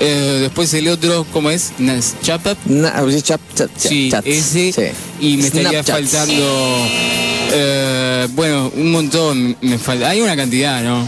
[0.00, 1.72] eh, después el otro, ¿cómo es?
[2.22, 2.54] Chapa.
[2.66, 4.72] Na- chap- chat- Sí, ese.
[4.72, 4.82] Sí.
[5.26, 6.86] Y me estaría faltando,
[7.52, 11.06] eh, bueno, un montón, me falta, hay una cantidad, ¿no?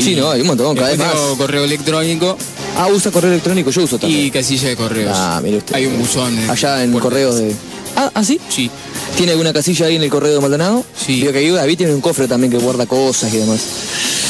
[0.00, 1.38] Sí, no, hay un montón, cada vez tengo más.
[1.38, 2.36] correo electrónico
[2.78, 4.26] Ah, usa correo electrónico, yo uso también.
[4.26, 5.12] y casilla de correos.
[5.14, 5.74] Ah, mire usted.
[5.74, 6.38] Hay un buzón.
[6.38, 7.52] en Allá en Puerto correos de.
[7.96, 8.40] Ah, ¿ah, sí?
[8.48, 8.70] Sí.
[9.16, 10.84] ¿Tiene alguna casilla ahí en el correo de Maldonado?
[10.96, 11.20] Sí.
[11.20, 13.60] Vio que ahí David tiene un cofre también que guarda cosas y demás.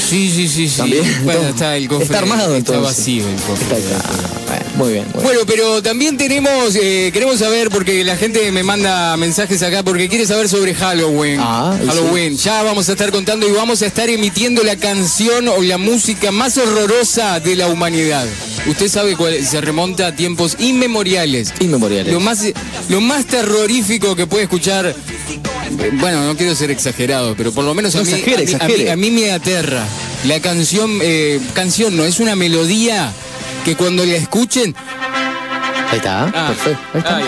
[0.09, 0.77] Sí, sí, sí, sí.
[0.77, 1.05] También.
[1.25, 2.05] Bueno, Entonces, está el cofre.
[2.05, 2.83] Está armado Está entonces.
[2.99, 3.79] vacío el cofre.
[3.79, 4.11] Está acá.
[4.47, 5.07] Bueno, muy bien.
[5.12, 10.09] Bueno, pero también tenemos, eh, queremos saber, porque la gente me manda mensajes acá, porque
[10.09, 11.40] quiere saber sobre Halloween.
[11.42, 12.37] Ah, Halloween.
[12.37, 16.31] Ya vamos a estar contando y vamos a estar emitiendo la canción o la música
[16.33, 18.27] más horrorosa de la humanidad.
[18.66, 21.53] Usted sabe cuál es, se remonta a tiempos inmemoriales.
[21.61, 22.12] Inmemoriales.
[22.12, 22.40] Lo más,
[22.88, 24.94] lo más terrorífico que puede escuchar,
[26.01, 28.47] bueno, no quiero ser exagerado, pero por lo menos a, mí, exagere, a mí- a
[28.47, 28.91] mí- exagere.
[28.93, 29.85] a mí me aterra.
[30.25, 33.12] La canción, eh, canción no, es una melodía
[33.64, 34.75] que cuando la escuchen...
[35.91, 36.81] Ahí está, Ah, perfecto.
[36.95, 37.21] Ahí está.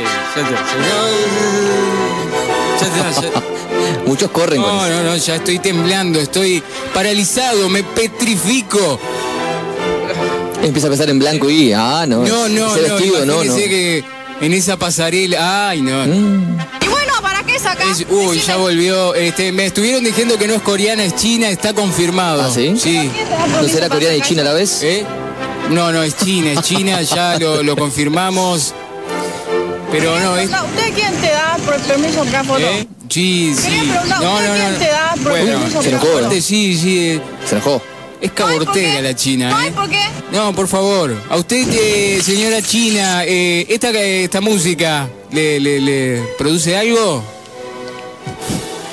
[2.80, 3.42] Ya ya-
[4.06, 4.94] Muchos corren con No, eso.
[4.96, 8.98] no, no, ya estoy temblando, estoy paralizado, me petrifico.
[10.62, 11.72] Empieza a pensar en blanco y.
[11.72, 12.24] Ah, no.
[12.24, 13.44] No, no, Ese no, vestido, no, no.
[13.44, 14.04] imagínese que
[14.42, 16.06] en esa pasarela, ay, no.
[16.06, 16.58] Mm.
[17.60, 17.88] Y bueno, ¿para qué sacar?
[17.88, 19.14] Es- uy, ya volvió.
[19.14, 22.42] Este, me estuvieron diciendo que no es coreana, es china, está confirmado.
[22.42, 22.74] ¿Ah, sí?
[22.78, 23.10] Sí.
[23.60, 24.82] ¿No será coreana y china a la vez?
[24.82, 25.04] ¿Eh?
[25.70, 28.74] No, no, es China, es China, ya lo, lo confirmamos.
[29.92, 30.48] Pero no, es.
[30.50, 32.60] ¿Usted quién te da por permiso acá foto?
[32.60, 32.86] ¿Eh?
[33.08, 33.62] Sí, sí.
[33.68, 34.78] Quería preguntar, No, ¿usted no, quién no.
[34.78, 36.20] te da por Bueno, permiso se acá enojó?
[36.22, 36.30] ¿no?
[36.32, 36.98] sí, sí.
[37.10, 37.82] eh, Se enojó.
[38.20, 39.72] Es cabortera la China, Ay, ¿eh?
[39.74, 40.02] ¿por qué?
[40.32, 41.16] No, por favor.
[41.30, 47.24] A usted, eh, señora China, eh, esta, esta música, ¿le, le, le produce algo?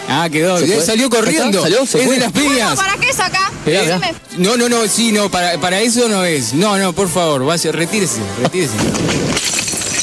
[0.08, 0.58] Ah, quedó.
[0.82, 1.62] Salió corriendo.
[1.62, 1.86] ¿Salió?
[1.86, 2.76] ¿Se es de las Bueno, piñas.
[2.78, 3.52] ¿para qué saca?
[3.66, 4.00] Mirá, mirá.
[4.00, 4.16] Decime.
[4.38, 6.54] No, no, no, sí, no, para, para eso no es.
[6.54, 8.74] No, no, por favor, vaya, retírese, retírese.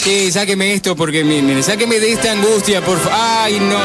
[0.03, 3.19] Sí, sáqueme esto porque, mi- mire, sáqueme de esta angustia, por favor.
[3.19, 3.79] Ay, no.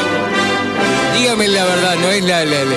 [1.18, 2.44] Dígame la verdad, no es la...
[2.46, 2.76] la, la-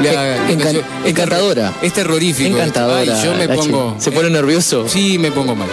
[0.00, 1.72] la- En- encan- es ter- encantadora.
[1.82, 2.56] Es terrorífico.
[2.56, 3.00] Encantadora.
[3.16, 3.96] Ay, yo me pongo...
[4.00, 4.88] Se pone nervioso.
[4.88, 5.68] Sí, me pongo mal.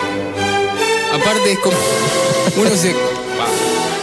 [1.13, 1.77] Aparte es como...
[2.57, 2.93] Uno se...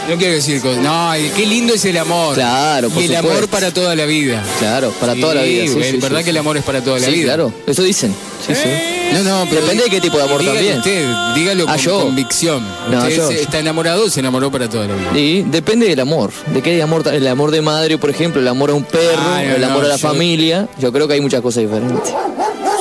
[0.07, 0.81] No quiero decir cosas.
[0.81, 2.35] No, qué lindo es el amor.
[2.35, 3.37] Claro, por Y el supuesto.
[3.37, 4.41] amor para toda la vida.
[4.59, 5.63] Claro, para Sí, toda la vida.
[5.67, 7.25] Sí, es sí, verdad sí, que el amor es para toda la sí, vida.
[7.25, 7.53] claro.
[7.65, 8.15] Eso dicen.
[8.45, 8.69] Sí, sí.
[9.13, 10.77] No, no, pero Depende de qué tipo de amor dígalo también.
[10.77, 11.99] usted, dígalo Ah, con yo.
[12.01, 12.65] convicción.
[12.91, 13.27] No, usted yo.
[13.27, 15.19] se- está enamorado, se enamoró para toda la vida.
[15.19, 16.31] Y depende del amor.
[16.53, 19.41] De qué amor, el amor de madre, por ejemplo, el amor a un perro, Ah,
[19.45, 20.67] no, el amor a la yo- familia.
[20.79, 22.13] Yo creo que hay muchas cosas diferentes.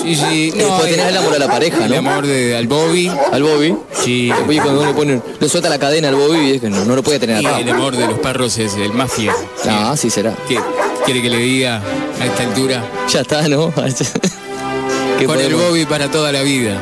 [0.06, 0.50] Sí, sí.
[0.52, 1.98] Después tenés el amor a la pareja, El ¿no?
[1.98, 3.10] amor de, al Bobby.
[3.32, 3.76] Al Bobby.
[3.92, 4.30] Sí.
[4.46, 6.94] Oye, cuando uno le pone, le suelta la cadena al Bobby, es que no, no
[6.94, 9.34] lo puede tener Y el amor de los perros es el más fiel.
[9.68, 10.34] Ah, sí será.
[10.48, 10.60] ¿Qué?
[11.04, 11.82] ¿Quiere que le diga
[12.20, 12.84] a esta altura?
[13.08, 13.72] Ya está, ¿no?
[15.18, 16.80] ¿Qué Con el Bobby para toda la vida.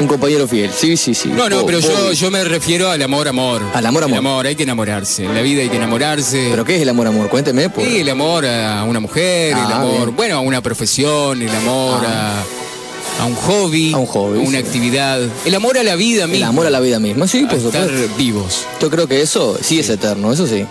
[0.00, 0.70] Un compañero fiel.
[0.76, 1.28] Sí, sí, sí.
[1.30, 3.62] No, no, pero yo, yo me refiero al amor, amor.
[3.72, 4.12] Al amor, amor.
[4.18, 5.24] El amor, hay que enamorarse.
[5.24, 6.48] En la vida hay que enamorarse.
[6.50, 7.28] ¿Pero qué es el amor, amor?
[7.28, 7.70] Cuénteme.
[7.70, 7.84] Por...
[7.84, 10.16] Sí, el amor a una mujer, el Ah, amor, bien.
[10.16, 12.42] bueno, a una profesión, el amor Ah.
[13.18, 14.66] a, a un hobby, A un hobby, una sí.
[14.66, 16.48] actividad, el amor a la vida El misma.
[16.48, 17.26] amor a la vida misma.
[17.26, 18.16] Sí, por estar supuesto.
[18.18, 18.66] vivos.
[18.80, 20.66] Yo creo que eso sí es eterno, eso sí.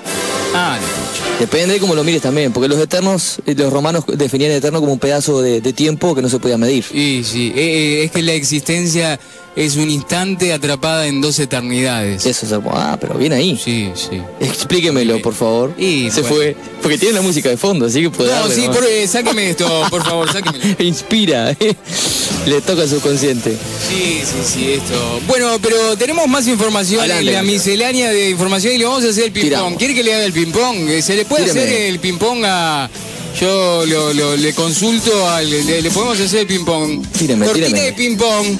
[0.53, 0.94] Ah, no.
[1.39, 4.93] Depende de cómo lo mires también, porque los eternos, eh, los romanos definían eterno como
[4.93, 6.85] un pedazo de, tiempo que no se podía medir.
[6.93, 9.19] Y sí, eh, eh, es que la existencia
[9.55, 12.25] es un instante atrapada en dos eternidades.
[12.25, 12.51] Eso es.
[12.71, 13.59] Ah, pero bien ahí.
[13.63, 14.21] Sí, sí.
[14.39, 15.73] Explíquemelo, por favor.
[15.77, 16.35] Y, se bueno.
[16.35, 16.55] fue.
[16.81, 19.49] Porque tiene la música de fondo, así que puede No, darle sí, por, eh, sáqueme
[19.51, 20.63] esto, por favor, sáquemelo.
[20.83, 21.75] Inspira, ¿eh?
[22.45, 23.57] le toca al subconsciente.
[23.89, 25.19] Sí, sí, sí, esto.
[25.27, 29.09] Bueno, pero tenemos más información Adelante, en la miscelánea de información y le vamos a
[29.09, 29.77] hacer el ping-pong.
[29.77, 30.89] ¿Quiere que le haga el ping-pong?
[30.89, 32.89] Eh, ¿Se le puede hacer el ping-pong a.?
[33.39, 35.49] Yo lo, lo- le consulto al.
[35.49, 37.05] Le, le podemos hacer el ping-pong.
[37.17, 37.85] Tíreme, Cortina tíreme.
[37.87, 38.57] de ping-pong.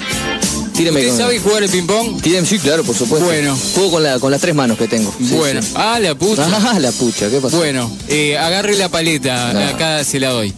[0.76, 2.20] Tíreme ¿Usted con- sabe jugar el ping-pong?
[2.22, 3.26] Tíreme, sí, claro, por supuesto.
[3.26, 3.56] Bueno.
[3.74, 5.12] Juego con, la, con las tres manos que tengo.
[5.18, 5.62] Sí, bueno.
[5.62, 5.68] sí.
[5.74, 6.46] Ah, la puta.
[6.52, 7.56] Ah, la pucha, ¿qué pasó?
[7.58, 9.60] Bueno, eh, agarre la paleta, No.
[9.60, 10.52] acá se la doy.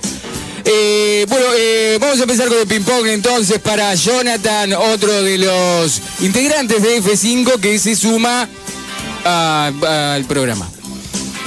[0.64, 6.00] Eh, bueno, eh, vamos a empezar con el ping-pong entonces para Jonathan, otro de los
[6.20, 8.48] integrantes de F5 que se suma
[9.24, 10.68] al programa.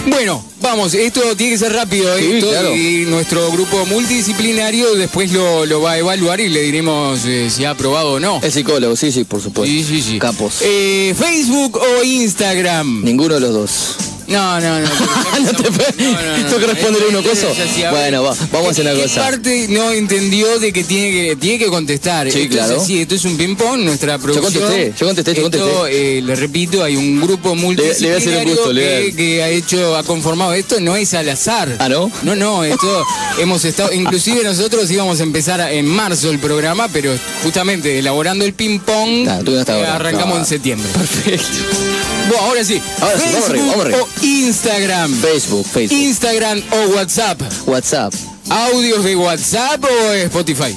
[0.08, 2.20] Bueno, vamos, esto tiene que ser rápido, ¿eh?
[2.22, 2.76] Sí, Esto, claro.
[2.76, 7.66] y nuestro grupo multidisciplinario después lo, lo va a evaluar y le diremos eh, si
[7.66, 8.40] ha aprobado o no.
[8.44, 9.72] El psicólogo, sí, sí, por supuesto.
[9.74, 10.20] Sí, sí, sí.
[10.20, 10.60] Capos.
[10.62, 13.04] Eh, ¿Facebook o Instagram?
[13.04, 13.96] Ninguno de los dos.
[14.42, 14.88] No, no, no.
[14.88, 16.46] no te no, no, no.
[16.46, 17.54] ¿Tengo que responderle uno Esto coso?
[17.76, 17.84] sí.
[17.90, 19.22] Bueno, va, vamos a hacer una ¿Qué cosa.
[19.22, 22.32] parte no entendió de que tiene que, tiene que contestar?
[22.32, 22.82] Sí, esto claro.
[22.82, 24.54] Así, esto es un ping-pong, nuestra producción.
[24.54, 26.18] contesté, yo contesté, yo Esto, contesté.
[26.18, 30.80] eh, le repito, hay un grupo multidisciplinario gusto, que, que ha hecho, ha conformado esto,
[30.80, 31.76] no es al azar.
[31.80, 32.10] ¿Ah, no?
[32.24, 33.06] No, no, esto
[33.40, 37.14] hemos estado, inclusive nosotros íbamos a empezar en marzo el programa, pero
[37.44, 40.40] justamente elaborando el ping-pong, Ah, no eh, arrancamos No.
[40.40, 40.88] en septiembre.
[40.94, 42.01] Perfecto.
[42.40, 42.82] Ahora sí.
[43.00, 44.00] Ahora sí, vamos arriba, vamos arriba.
[44.02, 45.14] o Instagram.
[45.22, 47.42] Facebook, Facebook, Instagram o WhatsApp.
[47.66, 48.14] WhatsApp,
[48.50, 50.76] ¿Audios de WhatsApp o Spotify?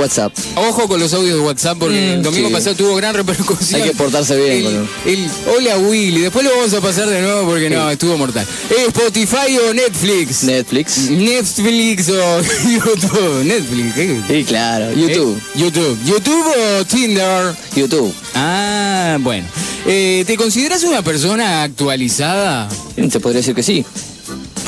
[0.00, 0.32] WhatsApp.
[0.56, 2.54] Ojo con los audios de WhatsApp porque el domingo sí.
[2.54, 3.80] pasado tuvo gran repercusión.
[3.82, 7.20] Hay que portarse bien El, con el- hola Willy, después lo vamos a pasar de
[7.22, 8.46] nuevo porque no, estuvo mortal.
[8.70, 10.42] Eh, Spotify o Netflix.
[10.44, 11.10] Netflix.
[11.10, 12.40] Netflix o
[12.70, 13.44] YouTube.
[13.44, 13.96] Netflix.
[13.98, 14.20] ¿eh?
[14.28, 14.92] Sí, claro.
[14.94, 15.36] YouTube.
[15.38, 15.98] Eh, YouTube.
[16.04, 16.46] YouTube
[16.80, 17.54] o Tinder.
[17.76, 18.14] YouTube.
[18.34, 19.46] Ah, bueno.
[19.86, 22.68] Eh, ¿Te consideras una persona actualizada?
[23.10, 23.84] Se podría decir que sí.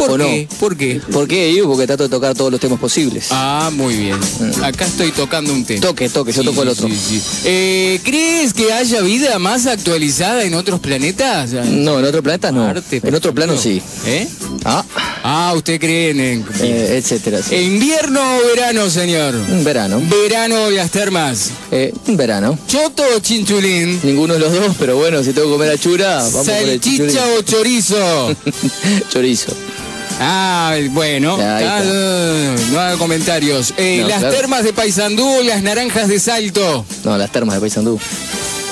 [0.07, 0.25] ¿Por ¿O no?
[0.27, 0.49] qué?
[0.59, 1.01] ¿Por qué?
[1.13, 1.61] ¿Por qué?
[1.65, 3.27] Porque trato de tocar todos los temas posibles.
[3.31, 4.17] Ah, muy bien.
[4.63, 5.81] Acá estoy tocando un tema.
[5.81, 6.89] Toque, toque, yo Sí, toco el otro.
[6.89, 7.23] sí, sí.
[7.45, 11.53] Eh, ¿Crees que haya vida más actualizada en otros planetas?
[11.53, 12.65] No, en otro planeta no.
[12.67, 13.81] Marte, en otro plano sí.
[14.07, 14.27] ¿Eh?
[14.65, 14.85] Ah,
[15.25, 16.21] Ah, usted cree en...
[16.21, 17.39] en- eh, etcétera.
[17.57, 19.35] ¿Invierno o verano, señor?
[19.63, 20.03] Verano.
[20.23, 21.51] Verano y las termas.
[21.71, 22.59] Eh, un verano.
[22.67, 24.01] ¿Choto o chinchulín?
[24.03, 27.25] Ninguno de los dos, pero bueno, si tengo que comer achura, vamos por el ¿Salchicha
[27.39, 28.37] o chorizo?
[29.13, 29.53] Chorizo.
[30.21, 31.37] Ah, bueno.
[31.41, 31.83] Ah,
[32.71, 33.75] no, haga comentarios.
[33.77, 34.37] Eh, No, las claro.
[34.37, 36.85] termas de Paysandú, las naranjas de Salto.
[37.05, 37.99] No, las termas de Paysandú.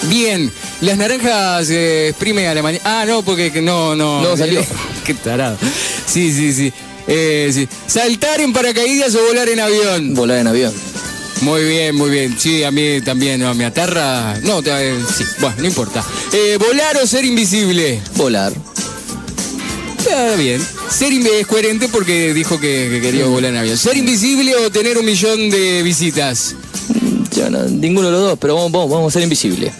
[0.05, 2.82] Bien, las naranjas eh, exprime a la mañana.
[2.84, 4.22] Ah, no, porque que no, no.
[4.22, 4.64] No, salió.
[5.05, 5.59] Qué tarado.
[6.07, 6.72] Sí, sí, sí.
[7.07, 7.68] Eh, sí.
[7.86, 10.14] Saltar en paracaídas o volar en avión.
[10.14, 10.72] Volar en avión.
[11.41, 12.36] Muy bien, muy bien.
[12.38, 14.36] Sí, a mí también, no, me aterra.
[14.43, 16.05] No, te- eh, sí, bueno, no importa.
[16.32, 18.01] Eh, volar o ser invisible.
[18.16, 18.53] Volar.
[19.99, 20.64] Está bien.
[20.91, 23.78] Ser es coherente porque dijo que, que quería volar en avión.
[23.78, 26.55] Ser invisible o tener un millón de visitas.
[27.36, 29.72] Yo no- ninguno de los dos, pero vamos, vamos, vamos a ser invisibles.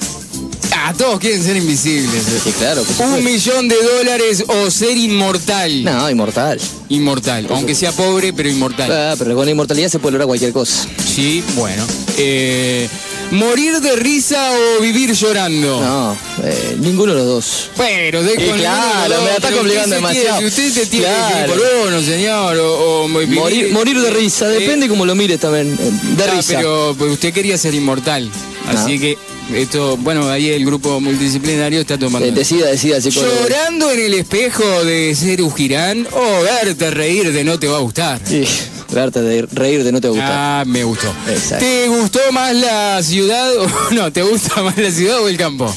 [0.73, 2.23] Ah, todos quieren ser invisibles.
[2.45, 2.83] Sí, claro.
[3.01, 5.85] Un millón de dólares o ser inmortal.
[5.85, 6.59] No, inmortal.
[6.89, 8.91] Inmortal, aunque sea pobre, pero inmortal.
[8.91, 10.87] Ah, pero con la inmortalidad se puede lograr cualquier cosa.
[11.05, 11.85] Sí, bueno.
[12.17, 12.89] Eh,
[13.31, 15.81] morir de risa o vivir llorando.
[15.81, 17.71] No, eh, ninguno de los dos.
[17.77, 20.39] Pero de con claro, me está complicando demasiado.
[20.39, 22.57] tiene- usted se tiene que por uno, señor.
[22.59, 25.77] O, o vivir- Morir, morir de risa, Eh, depende cómo lo mires también.
[25.81, 26.55] eh, De ah, risa.
[26.57, 28.31] Pero pues, usted quería ser inmortal.
[28.69, 29.01] Así Ah.
[29.01, 29.19] que
[29.57, 32.29] esto, bueno, ahí el grupo multidisciplinario está tomando.
[32.29, 33.35] Eh, decida, decida, psicólogo.
[33.43, 37.81] Llorando en el espejo de ser Ujirán o verte reír de no te va a
[37.81, 38.21] gustar.
[38.25, 38.45] Sí,
[38.93, 40.33] verte de reír de no te va a gustar.
[40.37, 41.09] Ah, me gustó.
[41.29, 41.65] Exacto.
[41.65, 44.13] ¿Te gustó más la ciudad o no?
[44.13, 45.73] ¿Te gusta más la ciudad o el campo?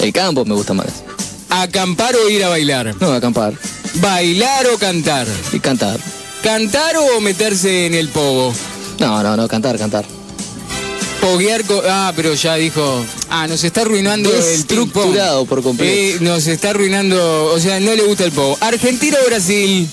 [0.00, 0.86] El campo me gusta más.
[1.48, 2.94] ¿Acampar o ir a bailar?
[3.00, 3.54] No, acampar
[3.94, 5.26] ¿Bailar o cantar?
[5.52, 5.98] y cantar.
[6.42, 8.52] ¿Cantar o meterse en el pogo?
[8.98, 10.04] No, no, no, cantar, cantar.
[11.20, 13.04] Poguear Ah, pero ya dijo.
[13.30, 14.36] Ah, nos está arruinando el.
[14.36, 15.92] Desestructurado por completo.
[15.92, 17.46] Eh, nos está arruinando.
[17.46, 18.56] O sea, no le gusta el pogo.
[18.60, 19.88] ¿Argentina o Brasil?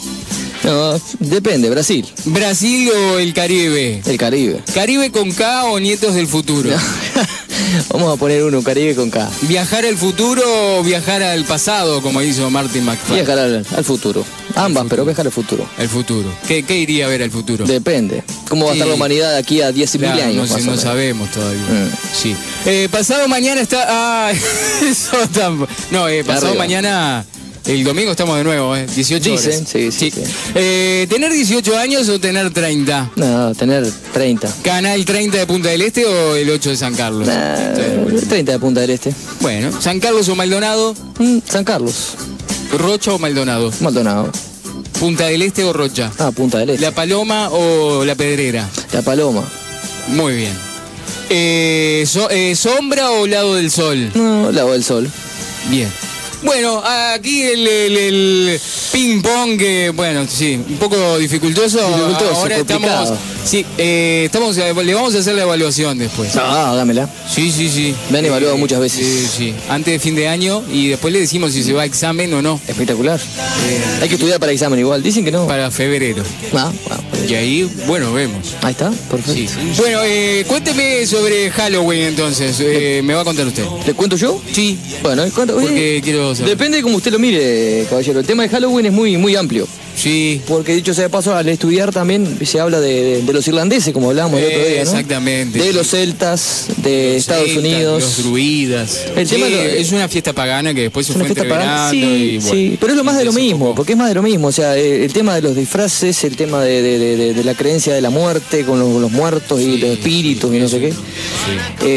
[0.64, 4.02] No, depende, Brasil, ¿Brasil o el Caribe?
[4.06, 4.62] el Caribe.
[4.74, 6.70] ¿Caribe con K o nietos del futuro?
[7.90, 9.30] Vamos a poner uno, Caribe con K.
[9.42, 10.42] ¿Viajar al futuro
[10.80, 13.16] o viajar al pasado, como hizo Martin McFly?
[13.16, 14.24] Viajar al, al futuro.
[14.56, 15.68] Ambas, pero viajar al futuro.
[15.78, 16.30] Al futuro.
[16.48, 17.66] ¿Qué, qué iría a ver al futuro?
[17.66, 18.24] Depende.
[18.48, 18.90] ¿Cómo va a estar Sí.
[18.90, 20.50] la humanidad de aquí a 10.000 Claro, años?
[20.50, 21.62] no, no sabemos todavía.
[21.62, 21.90] Mm.
[22.22, 22.36] Sí.
[22.66, 23.86] Eh, pasado mañana está.
[23.88, 24.32] Ah,
[24.90, 25.72] eso tampoco.
[25.92, 27.26] No, eh, pasado mañana.
[27.66, 28.86] El domingo estamos de nuevo, ¿eh?
[28.94, 29.64] 18 Dicen, horas.
[29.70, 30.22] sí, sí, sí.
[30.54, 33.12] Eh, ¿Tener 18 años o tener 30?
[33.16, 34.54] No, tener 30.
[34.64, 37.26] ¿Canal 30 de Punta del Este o el 8 de San Carlos?
[37.26, 38.20] Nah, Sí, bueno.
[38.28, 39.14] 30 de Punta del Este.
[39.40, 40.94] Bueno, ¿San Carlos o Maldonado?
[41.20, 42.16] Mm, San Carlos.
[42.78, 43.72] ¿Rocha o Maldonado?
[43.80, 44.30] Maldonado.
[45.00, 46.12] ¿Punta del Este o Rocha?
[46.20, 46.82] Ah, Punta del Este.
[46.82, 48.70] ¿La Paloma o La Pedrera?
[48.92, 49.44] La Paloma.
[50.10, 50.54] Muy bien.
[51.30, 54.12] Eh, so- eh, ¿Sombra o lado del sol?
[54.16, 55.10] No, Lago del Sol.
[55.70, 55.90] Bien.
[56.44, 61.80] Bueno, aquí el, el- el ping pong que, bueno, sí, un poco dificultoso.
[61.88, 63.04] Dificultoso, Ahora complicado.
[63.04, 66.36] estamos, sí, eh, estamos, le vamos a hacer la evaluación después.
[66.36, 67.10] Ah, dámela.
[67.34, 67.96] Sí, sí, sí.
[68.10, 69.06] Me han evaluado muchas veces.
[69.06, 69.54] Sí, sí.
[69.70, 72.42] Antes de fin de año y después le decimos si se va a examen o
[72.42, 73.20] no Espectacular.
[73.20, 75.02] Eh, Hay que estudiar para examen igual.
[75.02, 75.48] Dicen que no.
[75.48, 76.24] para febrero.
[76.54, 78.56] Ah, ah, Y ahí, bueno, vemos.
[78.62, 79.34] ahí está, perfecto.
[79.34, 79.48] Sí.
[79.78, 82.58] Bueno, eh, cuénteme sobre Halloween entonces.
[82.60, 83.64] Eh, ¿Me va a contar usted?
[83.88, 84.40] ¿Le cuento yo?
[84.52, 84.78] Sí.
[85.02, 85.56] Bueno, ¿cuánto?
[85.56, 86.33] Porque quiero.
[86.42, 88.20] Depende de cómo usted lo mire, caballero.
[88.20, 89.68] El tema de Halloween es muy, muy amplio.
[89.96, 90.42] Sí.
[90.48, 93.94] Porque dicho sea de paso, al estudiar también se habla de, de- de los irlandeses,
[93.94, 94.82] como hablábamos el otro día, ¿no?
[94.82, 95.60] exactamente.
[95.60, 98.04] De los celtas, de Estados celtas, Unidos.
[98.04, 99.00] Los druidas.
[99.16, 101.90] El Sí, tema de lo- es una fiesta pagana que después se fue fiesta pagana.
[101.90, 104.10] entreverando Sí, y bueno, sí, pero es lo más de lo mismo, porque es más
[104.10, 104.48] de lo mismo.
[104.48, 108.10] O sea, eh, el tema de los disfraces, el tema de, la creencia de la
[108.10, 110.94] muerte con los, los muertos y los espíritus y no sé qué.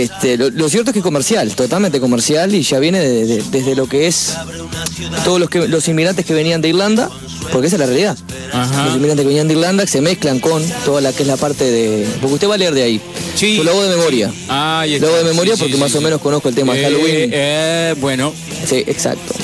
[0.02, 3.42] Este, lo, lo cierto es que es comercial, totalmente comercial y ya viene de- de-
[3.50, 4.34] desde lo que es
[5.24, 7.10] todos los, que, los inmigrantes que venían de Irlanda,
[7.52, 8.16] porque esa es la realidad.
[8.52, 8.84] Ajá.
[8.86, 11.36] Los inmigrantes que venían de Irlanda que se mezclan con toda la que es la
[11.36, 12.06] parte de...
[12.20, 13.00] Porque usted va a leer de ahí.
[13.34, 13.56] Sí.
[13.56, 14.32] Yo lo hago de memoria.
[14.48, 16.80] Ah, Lo hago de memoria Sí, porque sí, más o menos conozco el tema de
[16.80, 17.30] Eh, Halloween.
[17.32, 18.32] eh, bueno,
[18.68, 19.34] Sí, exacto.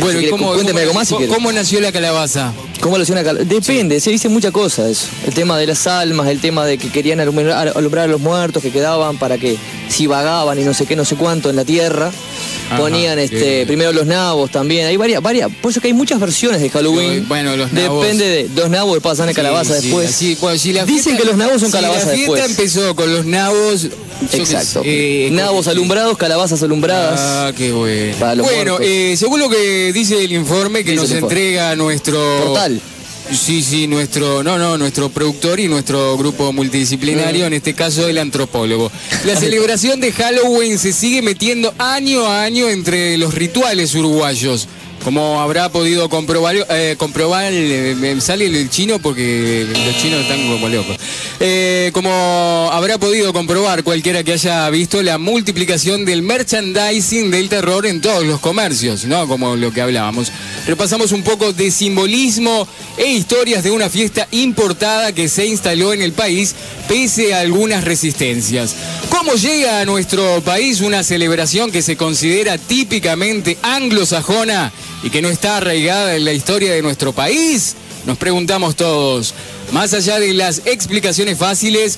[0.00, 2.52] bueno, Si ¿y cómo, cuénteme algo más si cómo- nació la calabaza?
[2.80, 4.90] ¿Cómo alusiona cal- Depende, se dice muchas cosas.
[4.90, 5.06] eso.
[5.26, 8.62] El tema de las almas, el tema de que querían alumbrar, alumbrar a los muertos
[8.62, 9.56] que quedaban para que
[9.88, 12.12] si vagaban y no sé qué, no sé cuánto en la tierra.
[12.68, 14.86] Ajá, Ponían este primero los nabos también.
[14.86, 15.50] Hay varias, varias.
[15.62, 17.22] Por eso que hay muchas versiones de Halloween.
[17.22, 18.48] Yo, bueno, los nabos- Depende de.
[18.54, 20.08] Los nabos pasan de calabaza Sí, sí, después.
[20.10, 22.50] así, bueno, si la Dicen fiesta- que los nabos son si calabaza La fiesta después.
[22.58, 23.86] empezó con los nabos.
[24.32, 24.82] Exacto.
[24.84, 27.20] eh, nabos alumbrados, calabazas alumbradas.
[27.22, 28.16] Ah, qué bueno.
[28.42, 32.80] Bueno, eh, según lo que dice el informe que Dice nos entrega nuestro Portal.
[33.32, 38.18] Sí, sí, nuestro, no, no, nuestro productor y nuestro grupo multidisciplinario, en este caso el
[38.18, 38.90] antropólogo.
[39.24, 44.68] La celebración de Halloween se sigue metiendo año a año entre los rituales uruguayos.
[45.06, 47.52] Como habrá podido comprobar, eh, comprobar
[48.20, 50.96] sale el chino porque los chinos están como locos.
[51.38, 57.86] Eh, como habrá podido comprobar cualquiera que haya visto la multiplicación del merchandising del terror
[57.86, 59.28] en todos los comercios, ¿no?
[59.28, 60.32] Como lo que hablábamos.
[60.66, 66.02] Repasamos un poco de simbolismo e historias de una fiesta importada que se instaló en
[66.02, 66.56] el país
[66.88, 68.74] pese a algunas resistencias.
[69.08, 74.72] ¿Cómo llega a nuestro país una celebración que se considera típicamente anglosajona
[75.06, 77.76] y que no está arraigada en la historia de nuestro país?
[78.06, 79.34] Nos preguntamos todos.
[79.70, 81.96] Más allá de las explicaciones fáciles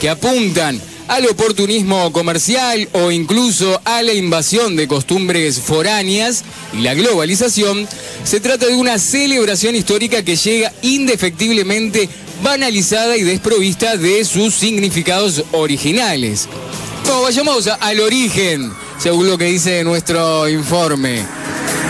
[0.00, 6.94] que apuntan al oportunismo comercial o incluso a la invasión de costumbres foráneas y la
[6.94, 7.88] globalización,
[8.22, 12.08] se trata de una celebración histórica que llega indefectiblemente
[12.40, 16.48] banalizada y desprovista de sus significados originales.
[17.04, 21.24] No, vayamos al origen, según lo que dice nuestro informe.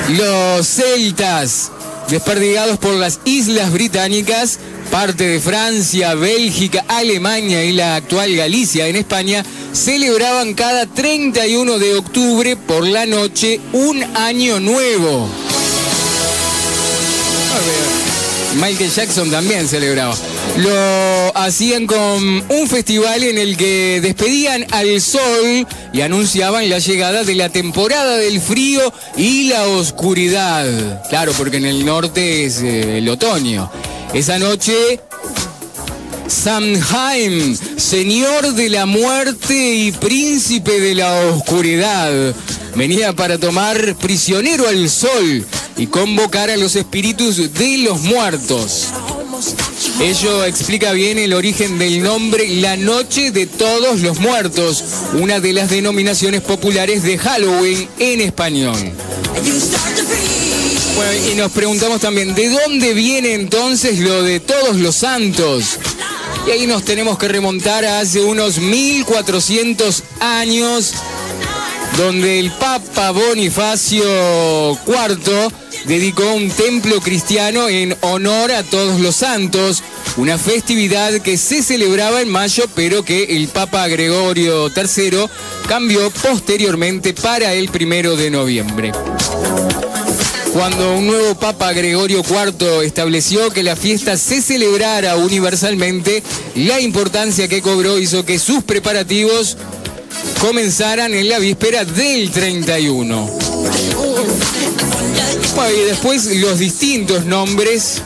[0.08, 1.70] Los celtas,
[2.10, 4.58] desperdigados por las islas británicas,
[4.90, 9.42] parte de Francia, Bélgica, Alemania y la actual Galicia en España,
[9.72, 15.26] celebraban cada 31 de octubre por la noche un año nuevo.
[18.56, 20.16] Michael Jackson también celebraba.
[20.56, 27.24] Lo hacían con un festival en el que despedían al sol y anunciaban la llegada
[27.24, 30.66] de la temporada del frío y la oscuridad.
[31.08, 33.70] Claro, porque en el norte es eh, el otoño.
[34.12, 35.00] Esa noche
[36.26, 42.34] Samhain, señor de la muerte y príncipe de la oscuridad,
[42.74, 45.44] venía para tomar prisionero al sol
[45.76, 48.88] y convocar a los espíritus de los muertos.
[50.00, 55.52] Ello explica bien el origen del nombre La Noche de Todos los Muertos, una de
[55.52, 58.78] las denominaciones populares de Halloween en español.
[60.96, 65.78] Bueno, y nos preguntamos también, ¿de dónde viene entonces lo de todos los santos?
[66.46, 70.94] Y ahí nos tenemos que remontar a hace unos 1400 años,
[71.96, 79.82] donde el Papa Bonifacio IV dedicó un templo cristiano en honor a todos los santos,
[80.16, 85.26] una festividad que se celebraba en mayo, pero que el Papa Gregorio III
[85.68, 88.92] cambió posteriormente para el primero de noviembre
[90.54, 96.22] cuando un nuevo Papa Gregorio IV estableció que la fiesta se celebrara universalmente,
[96.54, 99.56] la importancia que cobró hizo que sus preparativos
[100.40, 103.30] comenzaran en la víspera del 31.
[105.52, 108.02] Y después los distintos nombres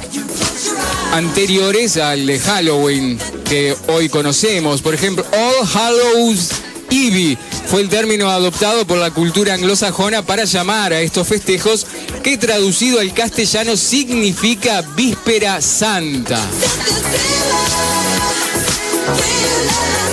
[1.12, 4.82] anteriores al de Halloween que hoy conocemos.
[4.82, 6.50] Por ejemplo, All Hallows
[6.90, 11.86] Eve fue el término adoptado por la cultura anglosajona para llamar a estos festejos
[12.22, 16.40] que traducido al castellano significa víspera santa.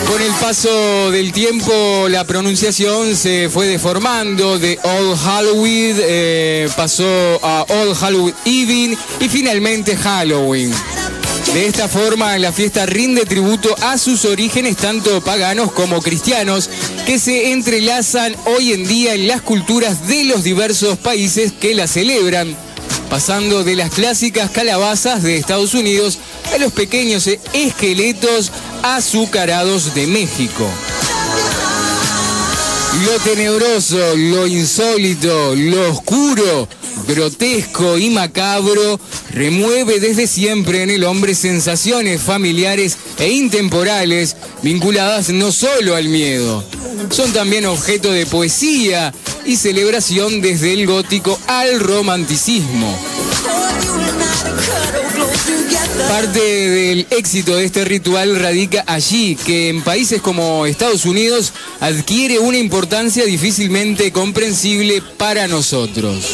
[0.08, 7.06] Con el paso del tiempo la pronunciación se fue deformando de All Halloween, eh, pasó
[7.42, 10.72] a All Halloween Eve y finalmente Halloween.
[11.54, 16.70] De esta forma, la fiesta rinde tributo a sus orígenes tanto paganos como cristianos,
[17.06, 21.88] que se entrelazan hoy en día en las culturas de los diversos países que la
[21.88, 22.56] celebran,
[23.10, 26.20] pasando de las clásicas calabazas de Estados Unidos
[26.54, 28.52] a los pequeños esqueletos
[28.84, 30.70] azucarados de México.
[33.04, 36.68] Lo tenebroso, lo insólito, lo oscuro,
[37.08, 39.00] grotesco y macabro
[39.32, 46.64] remueve desde siempre en el hombre sensaciones familiares e intemporales vinculadas no solo al miedo,
[47.10, 49.14] son también objeto de poesía
[49.46, 52.98] y celebración desde el gótico al romanticismo.
[55.98, 62.38] Parte del éxito de este ritual radica allí, que en países como Estados Unidos adquiere
[62.40, 66.26] una importancia difícilmente comprensible para nosotros.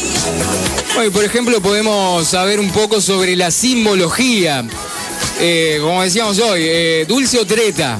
[0.99, 4.66] Hoy, por ejemplo, podemos saber un poco sobre la simbología.
[5.39, 7.99] Eh, como decíamos hoy, eh, dulce o treta.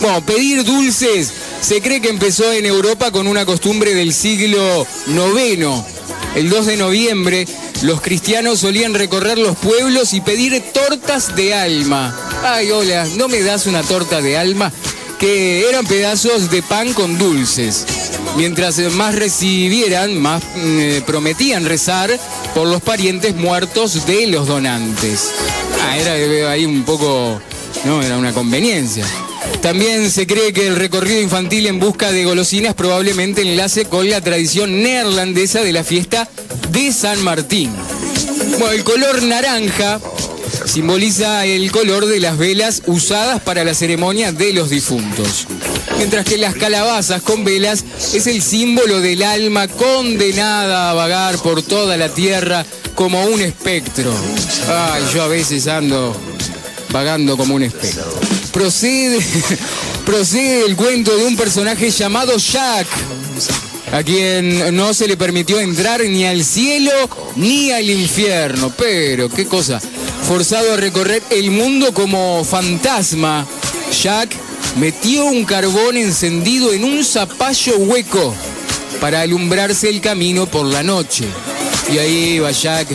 [0.00, 5.97] Bueno, pedir dulces se cree que empezó en Europa con una costumbre del siglo IX.
[6.34, 7.46] El 2 de noviembre,
[7.82, 12.14] los cristianos solían recorrer los pueblos y pedir tortas de alma.
[12.44, 14.72] Ay, hola, ¿no me das una torta de alma?
[15.18, 17.84] Que eran pedazos de pan con dulces.
[18.36, 22.18] Mientras más recibieran, más mm, eh, prometían rezar
[22.54, 25.32] por los parientes muertos de los donantes.
[25.82, 27.40] Ah, era eh, ahí un poco,
[27.84, 29.04] no, era una conveniencia.
[29.62, 34.20] También se cree que el recorrido infantil en busca de golosinas probablemente enlace con la
[34.20, 36.28] tradición neerlandesa de la fiesta
[36.70, 37.70] de San Martín.
[38.58, 40.00] Bueno, el color naranja
[40.64, 45.46] simboliza el color de las velas usadas para la ceremonia de los difuntos.
[45.96, 47.84] Mientras que las calabazas con velas
[48.14, 54.12] es el símbolo del alma condenada a vagar por toda la tierra como un espectro.
[54.68, 56.16] Ay, yo a veces ando
[56.90, 58.37] vagando como un espectro.
[58.58, 59.20] Procede,
[60.04, 62.88] procede el cuento de un personaje llamado Jack,
[63.92, 66.90] a quien no se le permitió entrar ni al cielo
[67.36, 68.72] ni al infierno.
[68.76, 69.80] Pero, qué cosa,
[70.26, 73.46] forzado a recorrer el mundo como fantasma,
[74.02, 74.30] Jack
[74.74, 78.34] metió un carbón encendido en un zapallo hueco
[79.00, 81.26] para alumbrarse el camino por la noche.
[81.92, 82.88] Y ahí iba Jack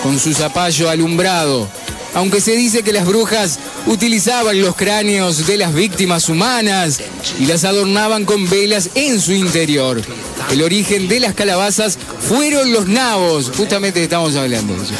[0.00, 1.68] con su zapallo alumbrado.
[2.14, 7.00] Aunque se dice que las brujas utilizaban los cráneos de las víctimas humanas
[7.38, 10.02] y las adornaban con velas en su interior.
[10.50, 14.94] El origen de las calabazas fueron los nabos, justamente estamos hablando de eso,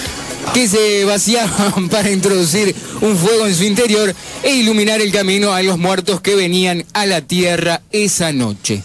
[0.53, 5.63] que se vaciaban para introducir un fuego en su interior e iluminar el camino a
[5.63, 8.83] los muertos que venían a la tierra esa noche.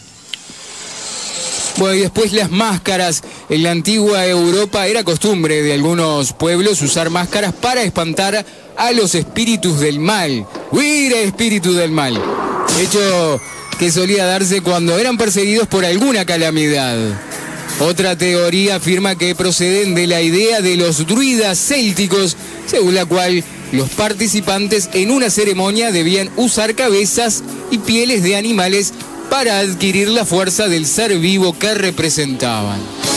[1.77, 3.23] Bueno, y después las máscaras.
[3.53, 8.43] En la antigua Europa era costumbre de algunos pueblos usar máscaras para espantar
[8.75, 10.47] a los espíritus del mal.
[10.71, 12.19] ¡Huir espíritu del mal!
[12.79, 13.39] Hecho
[13.77, 16.97] que solía darse cuando eran perseguidos por alguna calamidad.
[17.79, 22.35] Otra teoría afirma que proceden de la idea de los druidas célticos,
[22.65, 28.93] según la cual los participantes en una ceremonia debían usar cabezas y pieles de animales
[29.29, 33.12] para adquirir la fuerza del ser vivo que representaban.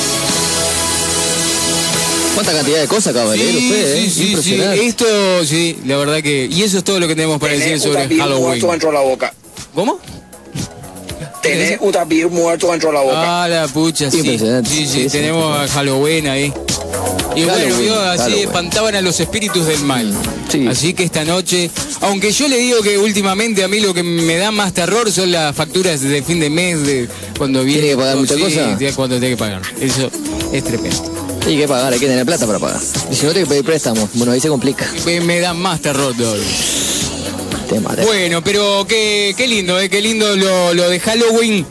[2.36, 3.94] ¿Cuánta cantidad de cosas de leer usted?
[3.96, 4.12] eh?
[4.28, 4.86] Impresionante.
[4.86, 5.06] Esto,
[5.46, 6.46] sí, la verdad que...
[6.52, 8.44] Y eso es todo lo que tenemos para decir Tenés sobre tapir Halloween.
[8.44, 9.34] muerto dentro de la boca.
[9.74, 9.98] ¿Cómo?
[11.42, 13.44] Tenés un tapir muerto dentro de la boca.
[13.44, 14.18] Ah, la pucha, sí.
[14.18, 14.68] Impresionante.
[14.68, 15.08] Sí, sí, Sí, sí.
[15.08, 16.52] tenemos a Halloween ahí.
[17.34, 18.46] Y bueno, Halloween, vio, así Halloween.
[18.48, 20.12] espantaban a los espíritus del mal.
[20.50, 20.66] Sí.
[20.68, 21.70] Así que esta noche,
[22.00, 25.32] aunque yo le digo que últimamente a mí lo que me da más terror son
[25.32, 27.08] las facturas de fin de mes, de
[27.38, 27.80] cuando viene.
[27.82, 28.76] ¿Tiene que pagar mucha sí, cosa?
[28.76, 29.62] de cuando tiene que pagar.
[29.80, 30.10] Eso
[30.52, 31.15] es tremendo.
[31.46, 32.80] Hay que pagar, hay que tener plata para pagar.
[33.10, 34.10] Y si no, hay que pedir préstamos.
[34.14, 34.90] Bueno, ahí se complica.
[35.04, 36.12] Me, me da más terror.
[38.04, 41.66] Bueno, pero qué, qué lindo, eh, qué lindo lo, lo de Halloween.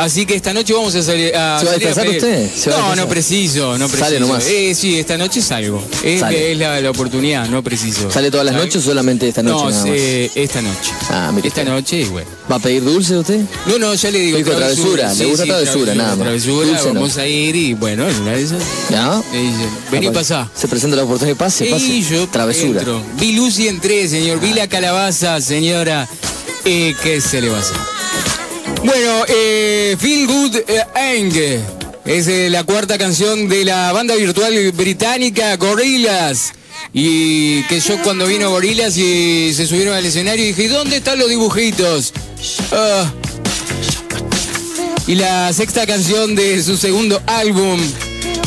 [0.00, 1.58] Así que esta noche vamos a salir a.
[1.60, 2.16] ¿Se va a pedir.
[2.16, 2.50] usted?
[2.54, 4.04] ¿Se va a No, no preciso, no preciso.
[4.04, 4.46] Sale nomás.
[4.46, 5.82] Eh, sí, esta noche salgo.
[6.02, 6.52] Es, Sale.
[6.52, 8.10] es la, la oportunidad, no preciso.
[8.10, 9.94] ¿Sale todas las noches o solamente esta noche No, nada más?
[10.00, 10.90] sí, esta noche.
[11.10, 12.28] Ah, mire Esta noche y bueno.
[12.50, 13.40] ¿Va a pedir dulce usted?
[13.66, 14.38] No, no, ya le digo.
[14.38, 16.18] Dijo travesura, le gusta travesura, nada más.
[16.24, 16.94] Travesura, Dulce no.
[16.94, 18.62] vamos a ir y bueno, en una de esas.
[18.90, 19.22] ¿Ya?
[19.92, 20.50] vení Capaz- pasá.
[20.56, 21.84] Se presenta la oportunidad de pase, pase.
[21.84, 22.80] Y yo Travesura.
[22.80, 23.02] entro.
[23.18, 24.40] Vi Lucy entré, señor.
[24.40, 26.08] Vi la calabaza, señora.
[26.64, 27.76] Eh, ¿Qué se le va a hacer?
[28.84, 31.32] Bueno, eh, Feel Good eh, Eng.
[32.06, 36.52] Es eh, la cuarta canción de la banda virtual británica Gorillaz.
[36.94, 41.28] Y que yo cuando vino Gorillaz y se subieron al escenario dije, ¿dónde están los
[41.28, 42.14] dibujitos?
[42.72, 43.12] Ah.
[45.06, 47.78] Y la sexta canción de su segundo álbum.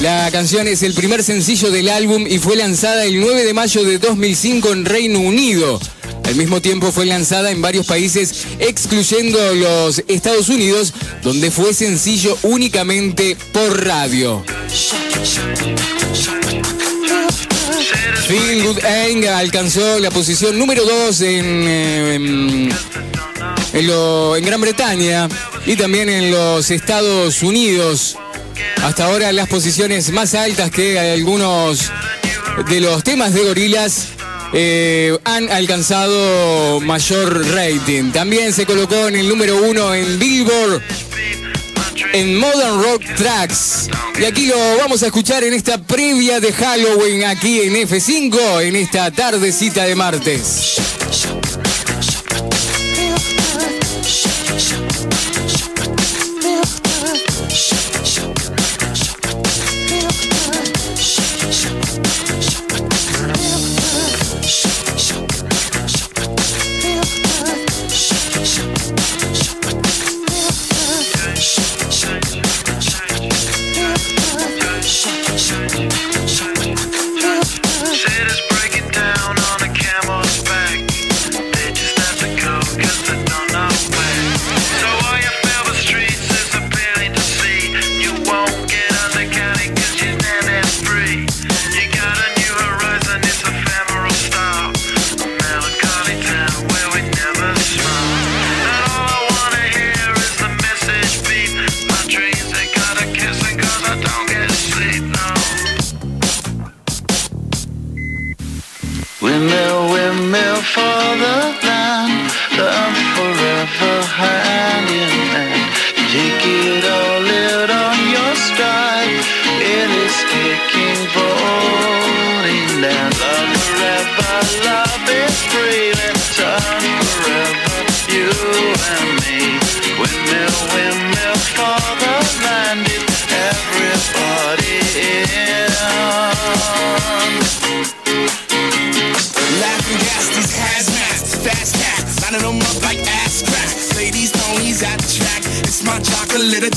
[0.01, 3.83] La canción es el primer sencillo del álbum y fue lanzada el 9 de mayo
[3.83, 5.79] de 2005 en Reino Unido.
[6.23, 12.37] Al mismo tiempo fue lanzada en varios países, excluyendo los Estados Unidos, donde fue sencillo
[12.43, 14.43] únicamente por radio.
[18.27, 18.85] Feel Good
[19.27, 22.69] alcanzó la posición número 2 en, eh,
[23.73, 25.27] en Gran Bretaña
[25.65, 28.17] y también en los Estados Unidos.
[28.81, 31.91] Hasta ahora las posiciones más altas que algunos
[32.69, 34.07] de los temas de gorilas
[34.53, 38.11] eh, han alcanzado mayor rating.
[38.11, 40.81] También se colocó en el número uno en Billboard
[42.13, 43.89] en Modern Rock Tracks.
[44.19, 48.75] Y aquí lo vamos a escuchar en esta previa de Halloween aquí en F5 en
[48.75, 50.75] esta tardecita de martes.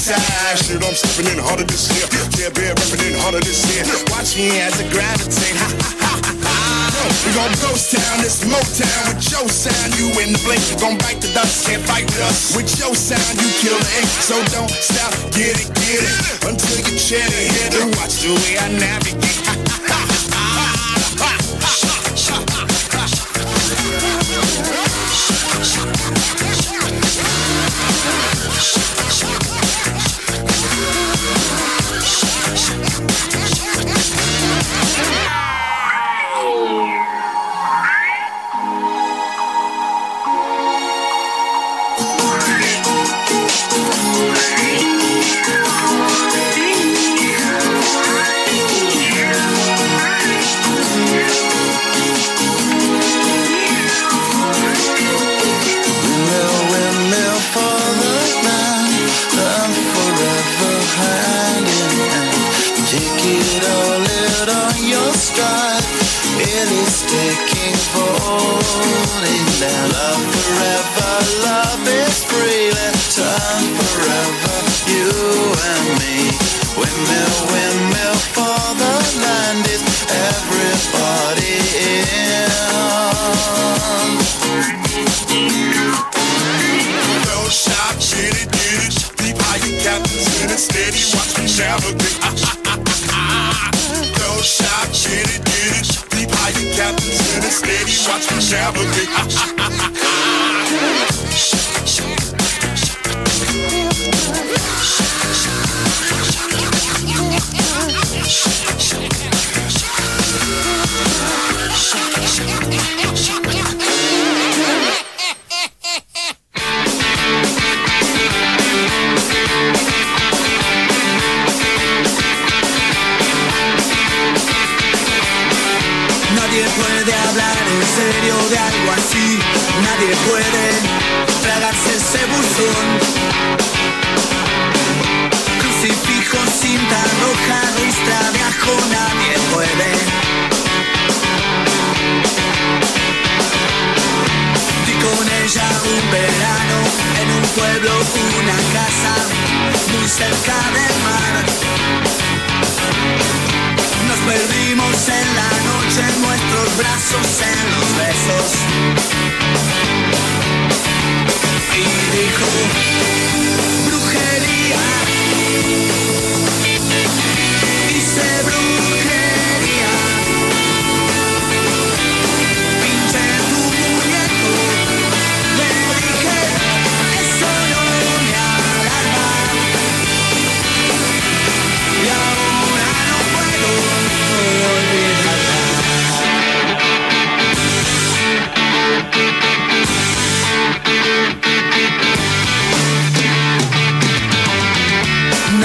[0.07, 0.59] Chocolate.
[0.63, 2.07] Shit, I'm stepping in harder this year.
[2.39, 3.83] Yeah, bear repping in harder this year.
[4.15, 5.57] Watch me as I gravitate.
[5.59, 6.57] Ha ha ha ha.
[7.27, 9.91] We gon' ghost town, this Motown with your sound.
[9.99, 12.55] You in the blink, you gon' bite the dust, can't fight with us.
[12.55, 16.23] With your sound, you kill the ink, so don't stop, get it, get it.
[16.47, 17.87] Until you chin it, hit it.
[17.99, 19.43] Watch the way I navigate.
[19.47, 20.06] Ha ha ha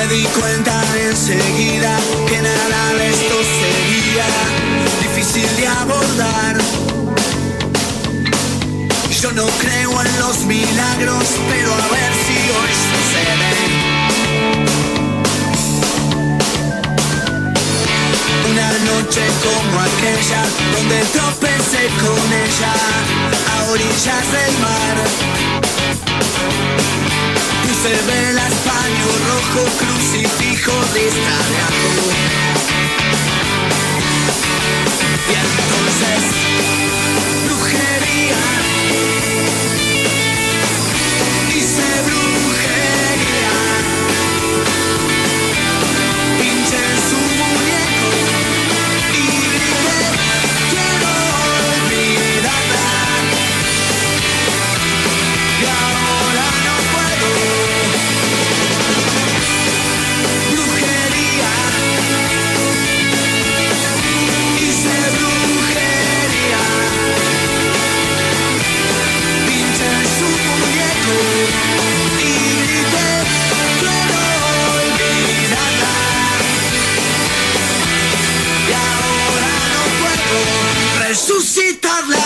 [0.02, 1.95] Me di cuenta enseguida
[2.28, 4.26] que nada de esto sería
[4.99, 6.58] difícil de abordar.
[9.22, 13.52] Yo no creo en los milagros, pero a ver si hoy sucede.
[18.52, 20.43] Una noche como aquella,
[20.74, 22.74] donde tropecé con ella,
[23.49, 24.95] a orillas del mar.
[27.64, 31.06] Puse velas, paño rojo, crucifijo, de.
[35.30, 36.24] Y entonces,
[37.47, 38.43] brujería.
[41.56, 43.56] Hice brujería.
[46.38, 47.20] Pinché su
[81.22, 82.17] resucitarla.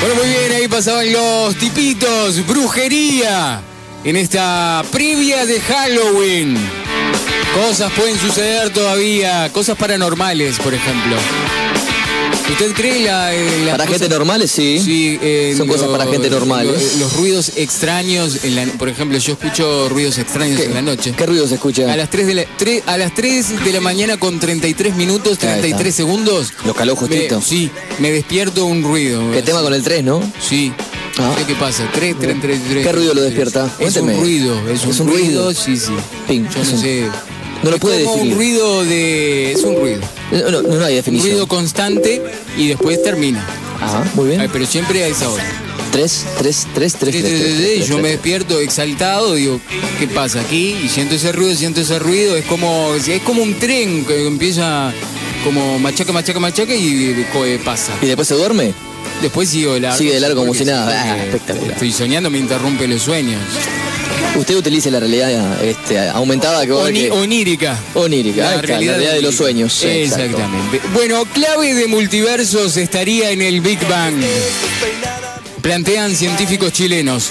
[0.00, 3.60] Bueno, muy bien, ahí pasaban los tipitos, brujería,
[4.02, 6.56] en esta previa de Halloween.
[7.54, 11.16] Cosas pueden suceder todavía, cosas paranormales, por ejemplo.
[12.50, 14.78] ¿Usted cree la, en las Para cosas- gente normales, sí.
[14.84, 16.66] Sí, en Son cosas para gente normal.
[16.66, 21.14] Los, los ruidos extraños, en la- por ejemplo, yo escucho ruidos extraños en la noche.
[21.16, 21.90] ¿Qué ruido se escucha?
[21.92, 25.38] A las 3 de la, tre- a las 3 de la mañana con 33 minutos,
[25.42, 25.60] Ahí está.
[25.60, 26.52] 33 segundos.
[26.66, 27.36] Lo caló justito.
[27.40, 29.32] me- sí, me despierto un ruido.
[29.32, 30.20] ¿Qué tema con el 3, no?
[30.40, 30.72] Sí.
[31.16, 31.32] Ah.
[31.38, 31.88] Sé ¿Qué pasa?
[31.94, 32.84] 3, 33.
[32.86, 33.66] ¿Qué ruido lo despierta?
[33.78, 34.16] Es un Cuénteme.
[34.20, 35.54] ruido, es un, Es un ruido, ruido.
[35.54, 35.92] sí, sí.
[36.28, 37.04] Ping, Yo no un- sé.
[37.62, 38.32] No lo Es puede como definir.
[38.32, 39.52] un ruido de.
[39.52, 40.00] Es un ruido.
[40.32, 41.30] No, no, no hay Un definición.
[41.32, 42.22] ruido constante
[42.58, 43.44] y después termina.
[43.80, 44.40] Ajá, muy bien.
[44.40, 45.44] Ay, pero siempre a esa hora.
[45.92, 49.60] 3, 3, 3, 3, Sí, sí, sí, sí, y yo me despierto exaltado, digo,
[50.00, 50.76] ¿qué pasa aquí?
[50.84, 54.92] Y siento ese ruido, siento ese ruido, es como, es como un tren que empieza
[55.44, 57.24] como machaca, machaca, machaca y
[57.64, 57.92] pasa.
[58.02, 58.72] ¿Y después se duerme?
[59.22, 59.96] Después sigo de largo.
[59.98, 61.00] Sigue de largo como si nada.
[61.14, 61.72] Ah, espectacular.
[61.74, 63.40] Estoy soñando, me interrumpe los sueños.
[64.36, 67.78] Usted utiliza la realidad este, aumentada que Oni- que- onírica.
[67.94, 69.82] Onírica, ahí está, la realidad de los sueños.
[69.84, 70.24] exacto.
[70.24, 70.80] Exactamente.
[70.92, 74.16] Bueno, clave de multiversos estaría en el Big Bang.
[75.62, 77.30] Plantean científicos chilenos.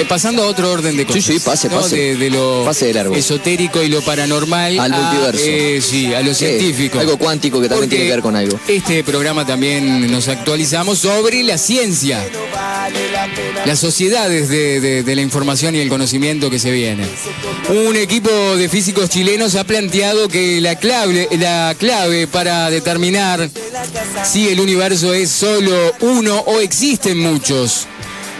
[0.00, 1.24] Eh, pasando a otro orden de cosas.
[1.24, 1.80] Sí, sí, pase, ¿no?
[1.80, 1.96] pase.
[1.96, 3.14] De, de lo Pase de largo.
[3.14, 5.42] esotérico y lo paranormal Al a, multiverso.
[5.46, 6.98] eh, sí, a lo Sí, científico.
[6.98, 8.58] algo cuántico que también Porque tiene que ver con algo.
[8.68, 12.24] Este programa también nos actualizamos sobre la ciencia.
[13.66, 17.08] Las sociedades de, de- de la información y el conocimiento que se vienen.
[17.68, 23.48] Un equipo de físicos chilenos ha planteado que la clave, la clave para determinar
[24.24, 27.86] si el universo es solo uno o existen muchos,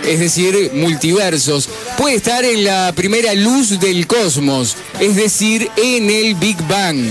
[0.07, 6.35] es decir, multiversos, puede estar en la primera luz del cosmos, es decir, en el
[6.35, 7.05] Big Bang.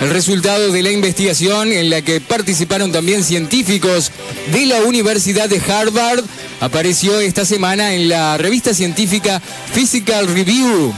[0.00, 4.10] El resultado de la investigación en la que participaron también científicos
[4.50, 6.24] de la Universidad de Harvard
[6.60, 9.42] apareció esta semana en la revista científica
[9.74, 10.94] Physical Review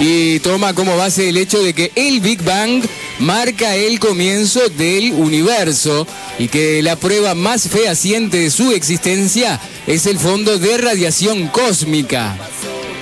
[0.00, 2.82] y toma como base el hecho de que el Big Bang
[3.18, 6.06] marca el comienzo del universo
[6.38, 12.36] y que la prueba más fehaciente de su existencia es el fondo de radiación cósmica.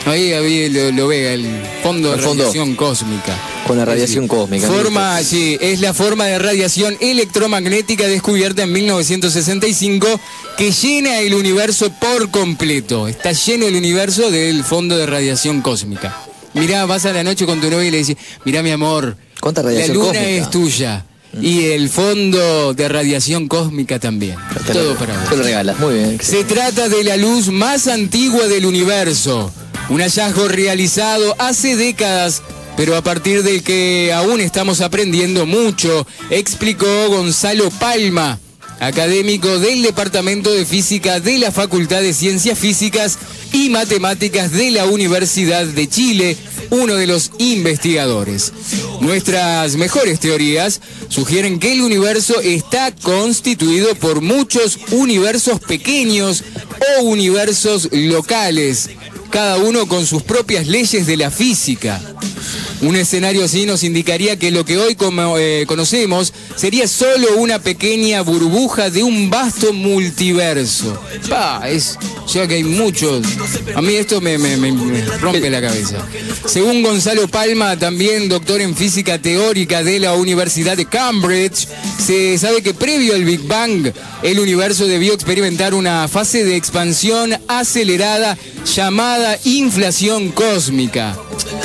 [0.04, 1.46] Ahí, ahí lo, lo ve, el
[1.82, 2.44] fondo de fondo.
[2.44, 3.38] radiación cósmica.
[3.66, 4.66] Con la radiación cósmica.
[4.66, 10.20] Forma, sí, es la forma de radiación electromagnética descubierta en 1965
[10.58, 13.06] que llena el universo por completo.
[13.06, 16.31] Está lleno el universo del fondo de radiación cósmica.
[16.54, 19.62] Mirá, vas a la noche con tu novia y le dices, mirá mi amor, ¿Cuánta
[19.62, 20.20] la luna cósmica?
[20.28, 21.04] es tuya.
[21.40, 24.36] Y el fondo de radiación cósmica también.
[24.66, 25.30] Te Todo lo, para vos.
[25.30, 26.18] te lo regalas, muy bien.
[26.20, 29.50] Se trata de la luz más antigua del universo,
[29.88, 32.42] un hallazgo realizado hace décadas,
[32.76, 38.38] pero a partir del que aún estamos aprendiendo mucho, explicó Gonzalo Palma,
[38.82, 43.16] académico del Departamento de Física de la Facultad de Ciencias Físicas
[43.52, 46.36] y Matemáticas de la Universidad de Chile,
[46.70, 48.52] uno de los investigadores.
[49.00, 56.42] Nuestras mejores teorías sugieren que el universo está constituido por muchos universos pequeños
[56.98, 58.90] o universos locales,
[59.30, 62.00] cada uno con sus propias leyes de la física.
[62.82, 64.96] Un escenario así nos indicaría que lo que hoy
[65.38, 71.00] eh, conocemos sería solo una pequeña burbuja de un vasto multiverso.
[71.28, 73.24] Pa, es, sea que hay muchos.
[73.76, 74.36] A mí esto me
[75.20, 75.98] rompe la cabeza.
[76.44, 81.68] Según Gonzalo Palma, también doctor en física teórica de la Universidad de Cambridge,
[82.04, 83.92] se sabe que previo al Big Bang,
[84.24, 88.36] el universo debió experimentar una fase de expansión acelerada
[88.74, 91.16] llamada inflación cósmica.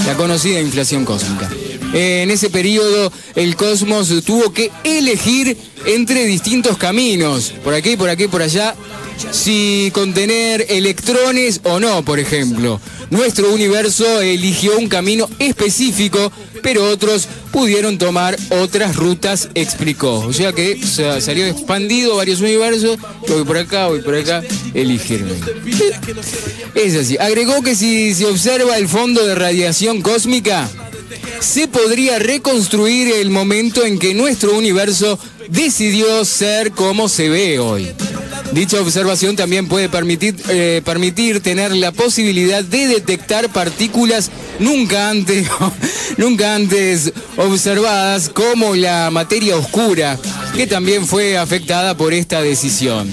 [0.07, 1.49] La conocida inflación cósmica.
[1.91, 8.29] En ese periodo, el cosmos tuvo que elegir entre distintos caminos, por aquí, por aquí,
[8.29, 8.73] por allá,
[9.31, 12.79] si contener electrones o no, por ejemplo.
[13.09, 20.19] Nuestro universo eligió un camino específico, pero otros pudieron tomar otras rutas, explicó.
[20.19, 22.97] O sea que sa- salió expandido varios universos,
[23.27, 24.43] voy por acá, voy por acá,
[24.73, 25.29] eligieron.
[26.75, 27.17] Es así.
[27.17, 30.69] Agregó que si se observa el fondo de radiación cósmica,
[31.39, 35.17] se podría reconstruir el momento en que nuestro universo
[35.49, 37.87] decidió ser como se ve hoy.
[38.53, 45.47] Dicha observación también puede permitir, eh, permitir tener la posibilidad de detectar partículas nunca antes,
[46.17, 50.17] nunca antes observadas como la materia oscura,
[50.55, 53.07] que también fue afectada por esta decisión.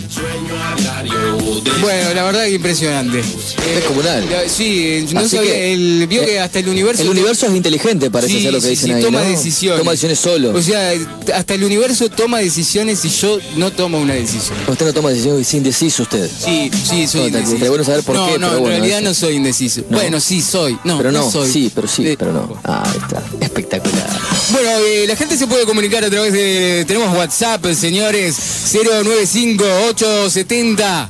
[1.85, 3.21] Bueno, la verdad que impresionante.
[3.21, 4.25] Es comunal.
[4.31, 7.03] La- Sí, no Así sabía, que, el, vio eh, que hasta el universo...
[7.03, 9.03] El universo es inteligente, parece Sí, ser lo que dicen sí, ahí.
[9.03, 9.29] toma ¿no?
[9.29, 9.79] decisiones.
[9.81, 10.51] Toma decisiones solo.
[10.55, 10.93] O sea,
[11.35, 14.57] hasta el universo toma decisiones y yo no tomo una decisión.
[14.69, 16.29] usted no toma decisiones sin indeciso usted.
[16.45, 17.53] Sí, sí, soy No, indeciso.
[17.55, 19.09] estaría bueno saber por no, qué, No, pero en bueno, realidad eso.
[19.09, 19.83] no soy indeciso.
[19.91, 19.99] No.
[19.99, 20.79] Bueno, sí soy.
[20.85, 21.51] No, pero no, soy.
[21.51, 22.59] sí, pero sí, pero no.
[22.65, 23.23] Ah, ahí está.
[23.41, 24.09] Espectacular.
[24.53, 26.85] Bueno, eh, la gente se puede comunicar a través de...
[26.87, 28.37] Tenemos WhatsApp, señores,
[28.73, 31.09] 095-870.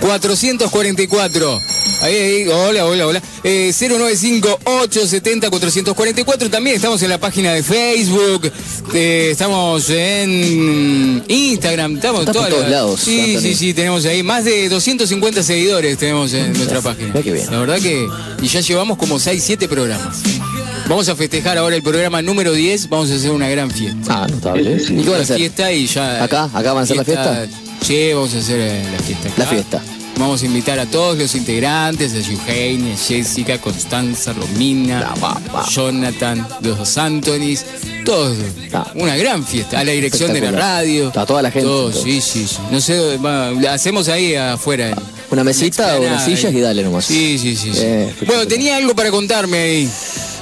[0.00, 1.60] 444.
[2.02, 3.22] Ahí, ahí, hola, hola, hola.
[3.44, 6.50] Eh, 095-870-444.
[6.50, 8.50] También estamos en la página de Facebook.
[8.94, 11.96] eh, estamos en Instagram.
[11.96, 13.40] Estamos todos lados, Sí, Anthony.
[13.42, 13.74] sí, sí.
[13.74, 17.12] Tenemos ahí más de 250 seguidores tenemos en nuestra página.
[17.50, 18.06] La verdad que...
[18.42, 20.18] Y ya llevamos como 6, 7 programas.
[20.88, 22.88] Vamos a festejar ahora el programa número 10.
[22.88, 24.24] Vamos a hacer una gran fiesta.
[24.24, 24.76] Ah, notable.
[24.76, 25.04] ¿Y
[25.36, 26.24] fiesta y ya...
[26.24, 26.44] ¿Acá?
[26.52, 27.46] ¿Acá van a hacer la fiesta?
[27.82, 29.28] Sí, vamos a hacer eh, la fiesta.
[29.28, 29.34] acá.
[29.38, 29.82] La fiesta.
[30.18, 35.14] Vamos a invitar a todos los integrantes, a Eugenia, Jessica, Constanza, Romina,
[35.70, 37.64] Jonathan, los dos Antonis,
[38.04, 38.36] todos.
[38.96, 39.80] Una gran fiesta.
[39.80, 41.10] A la dirección de la radio.
[41.16, 42.24] A toda la gente, Todos, entonces.
[42.24, 42.58] sí, sí, sí.
[42.70, 44.94] No sé, va, la hacemos ahí afuera.
[45.30, 47.06] Una mesita o unas sillas y dale nomás.
[47.06, 47.72] Sí, sí, sí.
[47.72, 47.80] sí.
[47.82, 49.90] Eh, bueno, tenía algo para contarme ahí.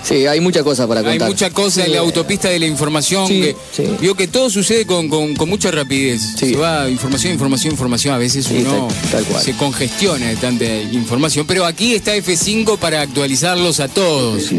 [0.02, 1.28] Sí, hay muchas cosas para Hay contar.
[1.28, 1.92] mucha cosa en Sí.
[1.92, 3.82] la autopista de la información Sí, que sí.
[4.00, 6.22] vio que todo sucede con, con- con mucha rapidez.
[6.38, 6.50] Sí.
[6.50, 8.14] Se va información, información, información.
[8.14, 9.42] A veces Sí, uno tal- tal cual.
[9.42, 11.46] se congestiona de tanta información.
[11.46, 14.50] Pero aquí está F5 para actualizarlos a todos.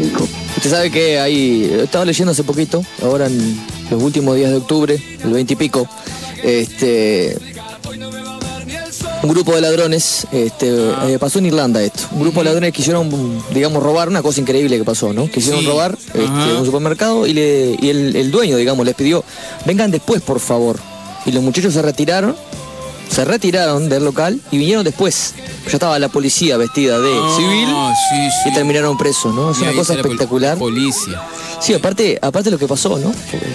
[0.56, 3.60] Usted sabe que hay, estaba leyendo hace poquito, ahora en
[3.90, 5.88] los últimos días de octubre, el 20 y pico,
[6.44, 7.36] este,
[9.22, 10.68] un grupo de ladrones, este,
[11.08, 13.10] eh, pasó en Irlanda esto, un grupo de ladrones quisieron,
[13.52, 15.28] digamos, robar, una cosa increíble que pasó, ¿no?
[15.30, 15.66] Quisieron Sí.
[15.66, 19.22] robar este, un supermercado y, le, y el, el dueño, digamos, les pidió,
[19.66, 20.78] vengan después, por favor.
[21.26, 22.34] Y los muchachos se retiraron,
[23.10, 25.34] se retiraron del local y vinieron después.
[25.66, 28.48] Ya estaba la policía vestida de Ah, civil sí, sí.
[28.50, 29.50] y terminaron presos, ¿no?
[29.50, 30.56] Es Y una cosa la pol- espectacular.
[30.58, 31.20] Policía.
[31.60, 33.12] Sí, aparte, aparte lo que pasó, ¿no?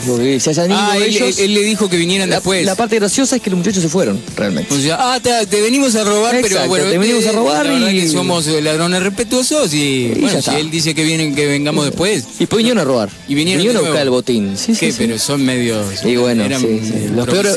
[0.07, 1.39] Porque se hayan ido Ah, él, ellos.
[1.39, 2.63] él le dijo que vinieran la, después.
[2.65, 4.73] la parte graciosa es que los muchachos se fueron, realmente.
[4.73, 7.91] O sea, ah, te, te venimos a robar, pero bueno, te venimos a robar la
[7.91, 11.85] y- que somos ladrones respetuosos y, Y bueno, si él dice que vienen, que vengamos
[11.85, 12.23] después.
[12.35, 13.09] Y después vinieron a robar.
[13.27, 14.55] Y vinieron a buscar el botín.
[14.55, 14.91] Sí, sí, ¿Qué?
[14.91, 14.97] sí.
[14.99, 16.05] Pero son medios.
[16.05, 17.07] Y bueno, eran sí, sí.
[17.15, 17.55] Los peores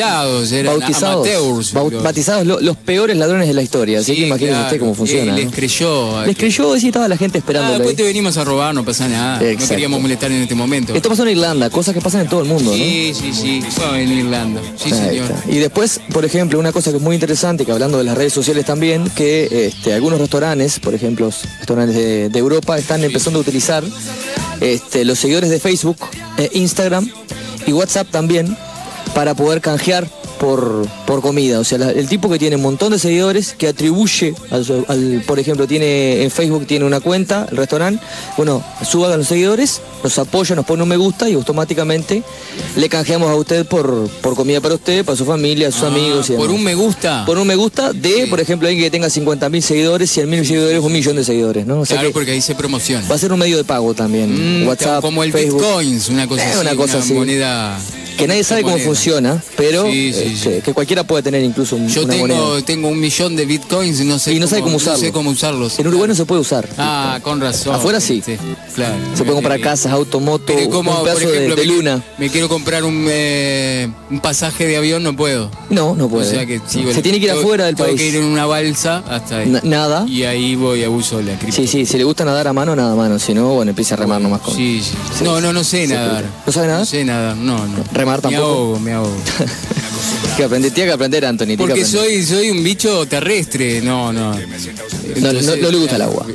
[0.53, 1.75] eran bautizados, amateurs.
[1.75, 3.99] bau- Los- peores ladrones de la historia.
[3.99, 4.67] Así Sí, que imagínese claro.
[4.67, 5.33] usted cómo funciona.
[5.33, 5.51] Eh, les ¿no?
[5.51, 6.21] creyó.
[6.25, 8.75] Les que- creyó y sí, estaba la gente Ah, esperándolo después te venimos a robar,
[8.75, 9.41] no pasa nada.
[9.41, 10.95] No queríamos molestar en este momento.
[10.95, 12.77] Esto pasó en Irlanda, cosas que pasan en todo el mundo, ¿no?
[12.77, 13.63] Sí, sí, sí.
[13.77, 14.61] Bueno, en Irlanda.
[14.77, 15.31] Sí, Ahí señor.
[15.31, 15.51] está.
[15.51, 18.33] Y después, por ejemplo, una cosa que es muy interesante, que hablando de las redes
[18.33, 23.39] sociales también, que este, algunos restaurantes, por ejemplo, los restaurantes de, de Europa, están empezando
[23.39, 23.85] a utilizar
[24.61, 25.97] este, los seguidores de Facebook,
[26.39, 27.11] eh, Instagram
[27.67, 28.57] y WhatsApp también
[29.15, 30.09] para poder canjear
[30.39, 31.59] por, por comida.
[31.61, 35.39] O sea, la- el tipo que tiene un montón de seguidores, que atribuye, al, por
[35.39, 38.03] ejemplo, tiene en Facebook tiene una cuenta, el restaurante,
[38.37, 42.23] bueno, suba a los seguidores, nos apoya, nos pone un me gusta y automáticamente
[42.77, 46.29] le canjeamos a usted por, por comida para usted, para su familia, sus Ah, amigos
[46.31, 46.57] y por demás.
[46.59, 47.25] un me gusta.
[47.27, 50.93] Por un me gusta de, por ejemplo, alguien que tenga 50.000 seguidores, 100.000 seguidores, un
[50.93, 51.81] millón de seguidores, ¿no?
[51.81, 53.07] O sea claro, que porque ahí se promociona.
[53.09, 54.63] va a ser un medio de pago también.
[54.65, 55.61] Mm, WhatsApp, como el Facebook.
[55.61, 56.61] Bitcoins, una cosa Eh, así.
[56.61, 57.13] una cosa así.
[57.13, 57.79] moneda.
[58.19, 61.89] Que nadie sabe cómo funciona, pero Sí, sí, este, que cualquiera puede tener incluso un-
[61.89, 62.63] Yo una tengo, moneda.
[62.67, 64.79] tengo un millón de bitcoins y no sé, Y no sabe cómo.
[64.79, 65.79] No sé cómo usarlos.
[65.79, 66.69] En Uruguay no se puede usar.
[66.77, 67.75] Ah, con razón.
[67.75, 68.23] Afuera sí.
[68.87, 68.97] Claro.
[69.15, 72.03] Se puede comprar casas, auto, moto, Pero como, un pedazo de- ejemplo, de, me, luna.
[72.19, 75.51] me quiero comprar un, eh, un pasaje de avión, no puedo.
[75.71, 76.27] No, no puede.
[76.27, 78.01] O sea que sí, se tiene que ir tengo- afuera del tengo país.
[78.01, 79.49] que ir en una balsa hasta ahí.
[79.49, 80.07] Na- nada.
[80.09, 81.57] Y ahí voy a uso la cripto.
[81.57, 83.19] Sí, sí, si le gusta nadar a mano, nada a mano.
[83.19, 84.55] Si no, bueno, empieza a remar nomás con.
[84.55, 85.25] Sí, sí.
[85.25, 86.25] No, no, no sé Sí, nadar.
[86.47, 86.81] ¿No sabe nadar?
[86.81, 87.85] No sé nadar, no, no.
[87.93, 88.47] ¿Remar Me tampoco?
[88.47, 89.17] ahogo, me ahogo.
[90.37, 91.57] Que aprender, tiene que aprender, Anthony.
[91.57, 91.87] Porque aprender.
[91.87, 94.35] soy, soy un bicho terrestre, no, no.
[94.35, 96.27] No, Entonces, no- no le gusta el agua.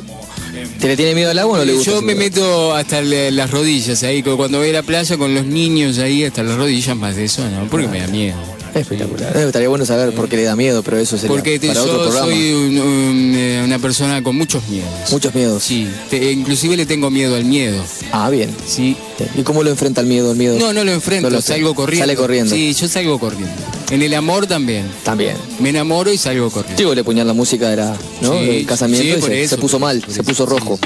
[0.80, 1.90] ¿Te le tiene miedo al agua o no le gusta?
[1.92, 5.34] Yo me meto hasta le- las rodillas ahí, cu- cuando voy a la playa con
[5.34, 8.36] los niños ahí hasta las rodillas, más de eso, no, porque me da miedo.
[8.74, 9.36] Espectacular.
[9.36, 11.82] Eh, estaría bueno saber por qué le da miedo, pero eso sería Porque te- para
[11.82, 12.26] otro programa.
[12.26, 14.88] soy un- un, eh, una persona con muchos miedos.
[15.12, 15.62] Muchos miedos.
[15.62, 17.82] Sí, te- inclusive le tengo miedo al miedo.
[18.12, 18.50] Ah, bien.
[18.66, 18.96] Sí.
[19.36, 20.32] ¿Y cómo lo enfrenta el miedo?
[20.32, 20.58] El miedo?
[20.58, 22.02] No, no lo enfrento, No lo salgo corriendo.
[22.02, 22.54] Sale corriendo.
[22.54, 23.52] Sí, yo salgo corriendo.
[23.90, 24.86] En el amor también.
[25.04, 25.36] También.
[25.60, 26.76] Me enamoro y salgo corriendo.
[26.76, 28.38] Chico le puñal la música de la, ¿no?
[28.40, 30.78] Sí, del casamiento sí, y se, eso, se puso mal, se puso sí, rojo.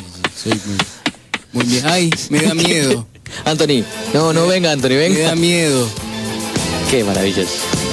[0.42, 0.76] Soy muy,
[1.52, 1.86] muy bien.
[1.86, 3.06] Ay, me da miedo.
[3.44, 5.20] Anthony, no, no venga, Anthony, me venga.
[5.28, 5.88] da miedo.
[6.90, 7.50] Qué maravilloso.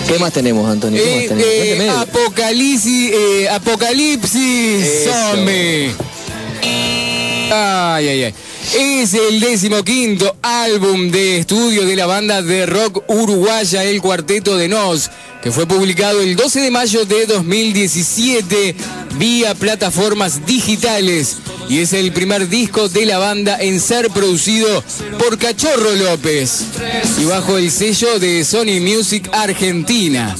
[0.07, 0.91] ¿Qué más tenemos, Anthony?
[0.91, 1.95] ¿Qué más Eh, tenemos?
[1.95, 5.91] eh, apocalipsis, eh, apocalipsis, zombie.
[7.51, 8.33] Ay, ay, ay.
[8.77, 14.67] Es el decimoquinto álbum de estudio de la banda de rock uruguaya El Cuarteto de
[14.67, 15.09] Nos,
[15.45, 18.75] que fue publicado el 12 de mayo de 2017
[19.19, 21.37] vía plataformas digitales
[21.69, 24.83] y es el primer disco de la banda en ser producido
[25.19, 26.63] por Cachorro López
[27.21, 30.35] y bajo el sello de Sony Music Argentina.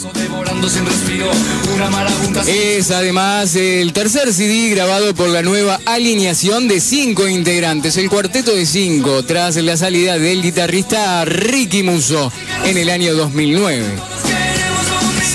[2.47, 8.55] Es además el tercer CD grabado por la nueva alineación de cinco integrantes, el cuarteto
[8.55, 12.31] de cinco, tras la salida del guitarrista Ricky Muso
[12.63, 13.85] en el año 2009.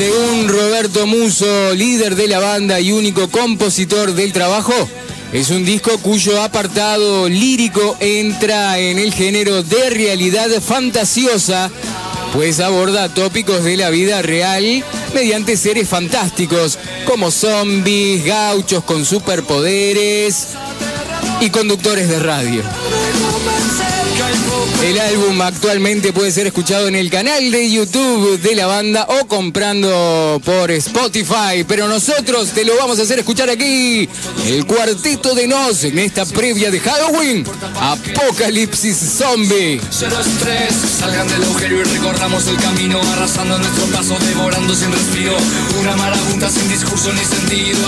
[0.01, 4.73] Según Roberto Muso, líder de la banda y único compositor del trabajo,
[5.31, 11.71] es un disco cuyo apartado lírico entra en el género de realidad fantasiosa,
[12.33, 14.83] pues aborda tópicos de la vida real
[15.13, 20.47] mediante seres fantásticos como zombies, gauchos con superpoderes
[21.43, 22.63] y conductores de radio.
[24.83, 29.27] El álbum actualmente puede ser escuchado en el canal de YouTube de la banda o
[29.27, 34.09] comprando por Spotify, pero nosotros te lo vamos a hacer escuchar aquí,
[34.47, 37.45] el cuarteto de Nos en esta previa de Halloween,
[37.81, 39.81] Apocalipsis Zombie.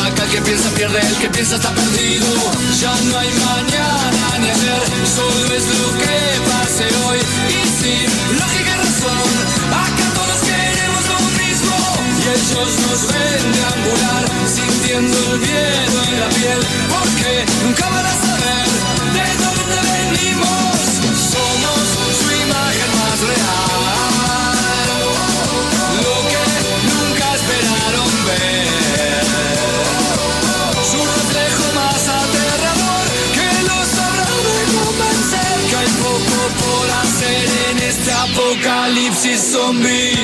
[0.07, 2.27] Acá el que piensa pierde, que piensa está perdido.
[2.81, 4.23] Ya no hay mañana
[5.07, 7.19] solo es lo que pase hoy.
[7.19, 8.07] Y sin
[8.39, 9.29] lógica razón,
[9.85, 11.77] acá todos queremos lo mismo.
[12.19, 16.61] Y ellos nos ven deambular, sintiendo el miedo en la piel.
[16.95, 17.33] Porque
[17.65, 18.67] nunca van a saber
[19.17, 20.72] de dónde venimos.
[37.93, 40.17] Este apocalipsis zombie.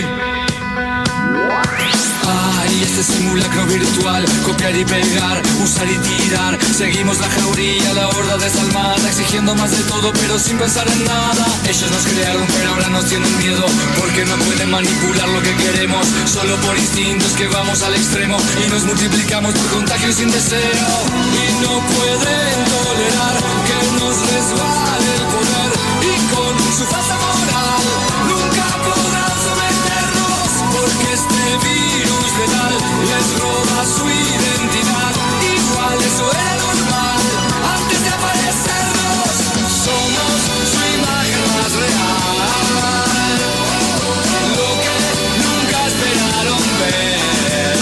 [2.31, 6.59] Ay, este simulacro virtual, copiar y pegar, usar y tirar.
[6.77, 11.45] Seguimos la jauría, la horda desalmada, exigiendo más de todo, pero sin pensar en nada.
[11.69, 13.65] Ellos nos crearon, pero ahora nos tienen miedo,
[13.99, 16.07] porque no pueden manipular lo que queremos.
[16.25, 20.89] Solo por instintos que vamos al extremo y nos multiplicamos por contagio sin deseo.
[21.43, 23.37] Y no pueden tolerar
[23.69, 25.71] que nos resbale el poder
[26.01, 27.19] y con su falsa
[32.47, 35.13] les roba su identidad.
[35.43, 37.23] Igual eso era normal
[37.75, 39.31] antes de aparecernos.
[39.85, 40.39] Somos
[40.71, 43.41] su imagen más real.
[44.57, 44.99] Lo que
[45.43, 47.79] nunca esperaron ver.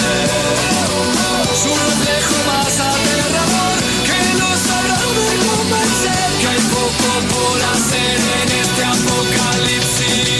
[1.61, 3.77] Su reflejo más aterrador
[4.07, 10.36] que los habrá de convencer que hay poco por hacer en este apocalipsis.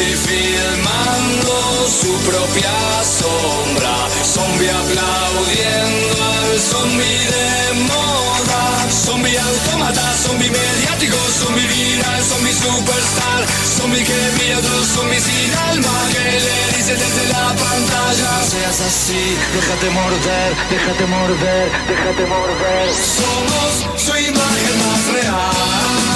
[0.00, 2.72] Zombie filmando su propia
[3.04, 13.44] sombra, zombie aplaudiendo al zombie de moda, zombie automata, zombie mediático, zombie viral, zombie superstar,
[13.76, 18.30] zombie que mira otros zombies sin alma, que le dice desde la pantalla.
[18.40, 22.88] No seas así, déjate morder, déjate morder, déjate morder.
[23.20, 26.09] Somos su imagen más real,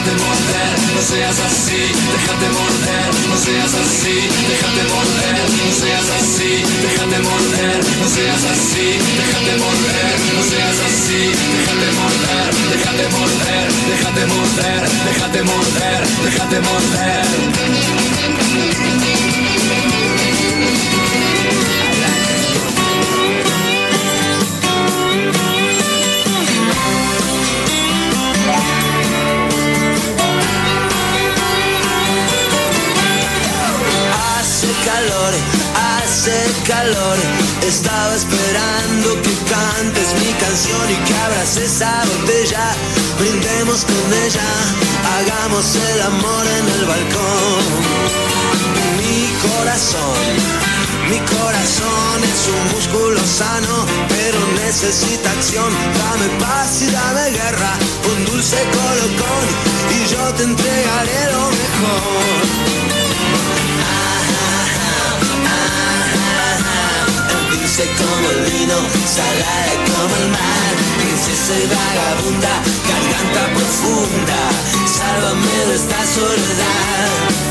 [0.00, 4.16] déjate morder, no seas así, déjate morder, no seas así,
[4.48, 8.88] déjate morder, no seas así, déjate morder, no seas así,
[9.20, 11.22] déjate morder, no seas así,
[11.52, 17.26] déjate morder, déjate morder, déjate morder, déjate morder, déjate morder.
[35.00, 35.34] Calor,
[36.02, 36.36] hace
[36.66, 37.16] calor.
[37.66, 42.72] Estaba esperando que cantes mi canción y que abras esa botella.
[43.18, 44.50] Brindemos con ella,
[45.16, 47.64] hagamos el amor en el balcón.
[48.98, 50.20] Mi corazón,
[51.08, 55.72] mi corazón es un músculo sano, pero necesita acción.
[56.00, 57.72] Dame paz y dame guerra,
[58.12, 59.44] un dulce colocón
[59.96, 62.79] y yo te entregaré lo mejor.
[67.96, 68.76] Como el vino,
[69.06, 70.74] salada como el mar.
[70.98, 74.40] Princesa y vagabunda, garganta profunda,
[74.86, 77.50] sálvame de esta soledad.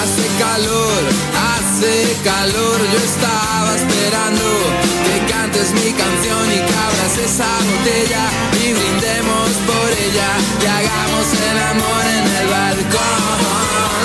[0.00, 1.09] Hace calor,
[2.22, 4.44] calor, yo estaba esperando
[5.06, 8.24] que cantes mi canción y que abras esa botella
[8.62, 10.30] y brindemos por ella
[10.60, 14.04] y hagamos el amor en el balcón.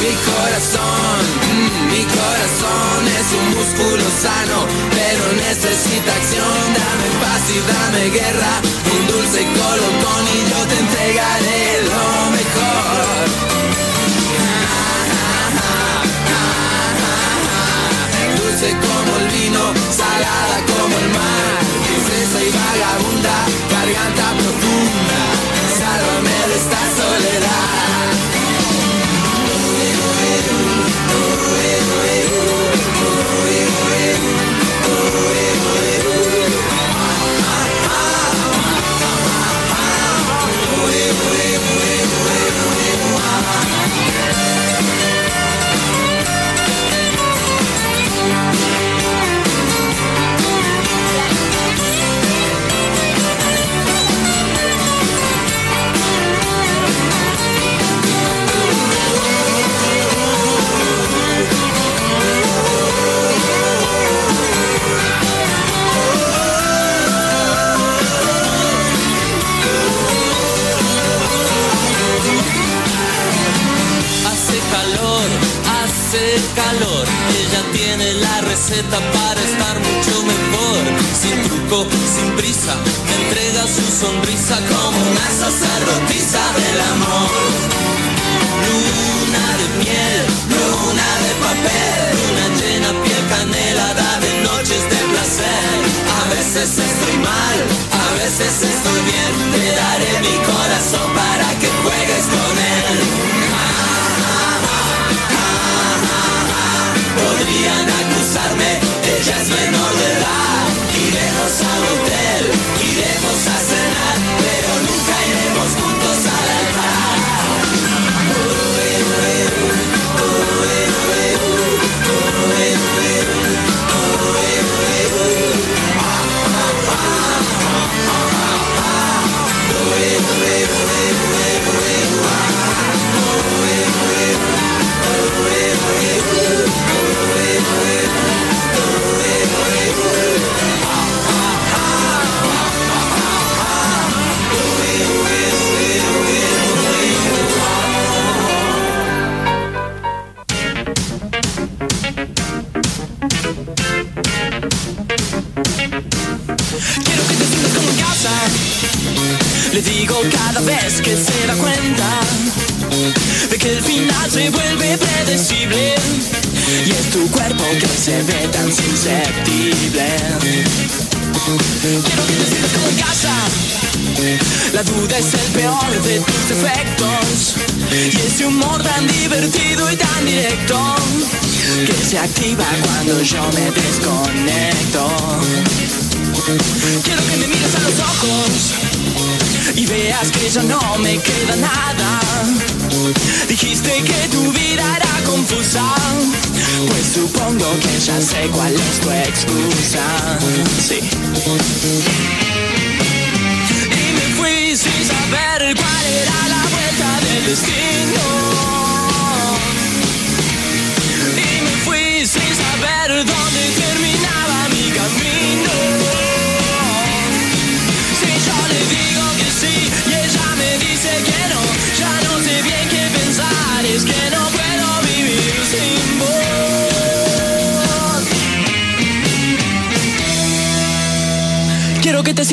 [0.00, 1.20] Mi corazón,
[1.52, 4.58] mm, mi corazón es un músculo sano,
[4.96, 6.58] pero necesita acción.
[6.78, 8.52] Dame paz y dame guerra,
[8.94, 13.53] un dulce colocón y yo te entregaré lo mejor.
[18.64, 23.36] Como el vino, salada como el mar, princesa y vagabunda,
[23.70, 25.20] garganta profunda,
[25.78, 27.74] sálvame de esta soledad.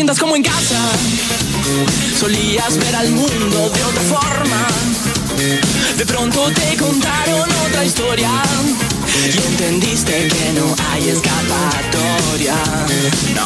[0.01, 0.79] Sientas como en casa.
[2.19, 4.67] Solías ver al mundo de otra forma.
[5.95, 8.31] De pronto te contaron otra historia
[9.31, 12.55] y entendiste que no hay escapatoria.
[13.35, 13.45] No.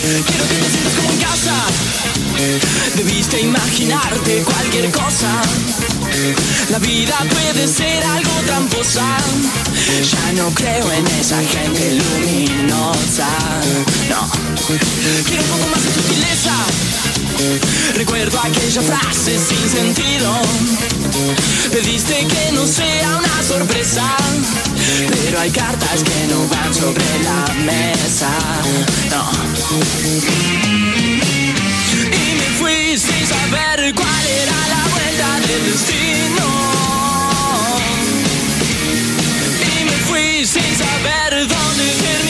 [0.00, 1.54] Quiero que te sientas como en casa.
[2.96, 5.42] Debiste imaginarte cualquier cosa.
[6.70, 9.18] La vida puede ser algo tramposa.
[10.10, 13.28] Ya no creo en esa gente luminosa.
[14.08, 14.45] No.
[14.66, 16.52] Quiero un poco más de sutileza.
[17.94, 20.32] Recuerdo aquella frase sin sentido.
[21.70, 24.02] Pediste que no sea una sorpresa.
[25.22, 28.28] Pero hay cartas que no van sobre la mesa.
[29.08, 29.30] No.
[32.02, 36.46] Y me fui sin saber cuál era la vuelta del destino.
[39.78, 42.25] Y me fui sin saber dónde terminaba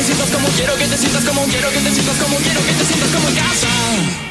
[0.00, 2.72] te sientas como, quiero que te sientas como, quiero que te sientas como, quiero que
[2.72, 4.29] te sientas como en casa.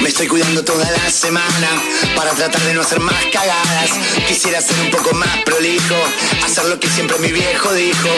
[0.00, 1.68] Me estoy cuidando toda la semana
[2.16, 3.90] para tratar de no hacer más cagadas.
[4.26, 5.94] Quisiera ser un poco más prolijo,
[6.42, 8.08] hacer lo que siempre mi viejo dijo.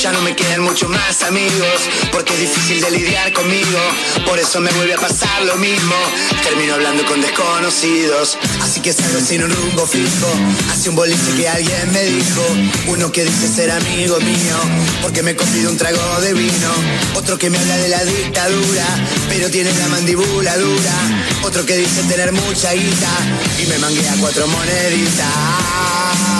[0.00, 1.80] Ya no me quedan muchos más amigos,
[2.12, 3.78] porque es difícil de lidiar conmigo.
[4.24, 5.94] Por eso me vuelve a pasar lo mismo.
[6.44, 10.28] Termino hablando con desconocidos, así que salgo sin un rumbo fijo.
[10.70, 12.42] Hace un boliche que alguien me dijo,
[12.86, 14.56] uno que dice ser amigo mío,
[15.02, 16.70] porque me convido un trago de vino.
[17.14, 18.86] Otro que me habla de la dictadura,
[19.28, 20.92] pero tiene la mandíbula dura.
[21.42, 23.08] Otro que dice tener mucha guita
[23.62, 26.31] y me manguea cuatro moneditas.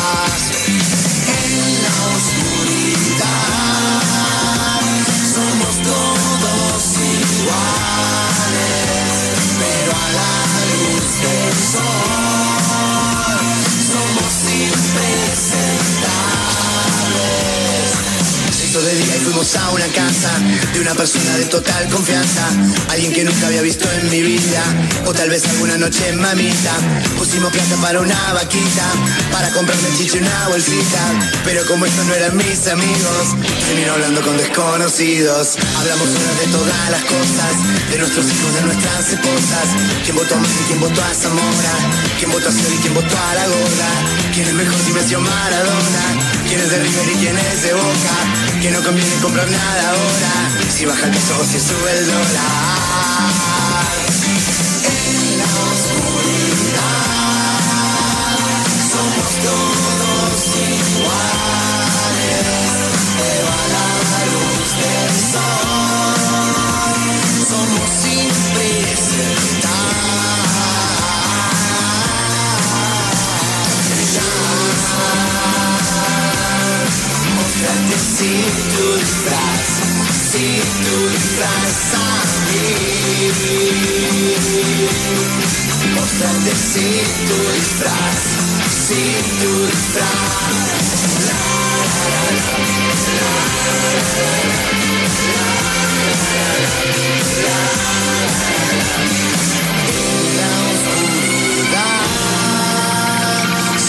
[19.33, 20.31] Fuimos a una casa
[20.75, 22.43] de una persona de total confianza,
[22.91, 24.63] alguien que nunca había visto en mi vida,
[25.07, 26.73] o tal vez alguna noche mamita.
[27.17, 28.85] Pusimos plata para una vaquita,
[29.33, 31.01] para comprarme y una bolsita,
[31.45, 33.25] pero como estos no eran mis amigos,
[33.69, 35.57] termino hablando con desconocidos.
[35.79, 37.53] Hablamos horas de todas las cosas,
[37.91, 39.69] de nuestros hijos, de nuestras esposas,
[40.05, 41.75] quién votó a Messi, quién votó a Zamora,
[42.19, 43.91] quién votó a Scioli, quién votó a la gorda,
[44.35, 46.05] quién es mejor si o Maradona,
[46.49, 50.71] quién es de River y quién es de Boca, que no conviene comprar nada ahora,
[50.71, 53.52] si baja el peso o si sube el dólar.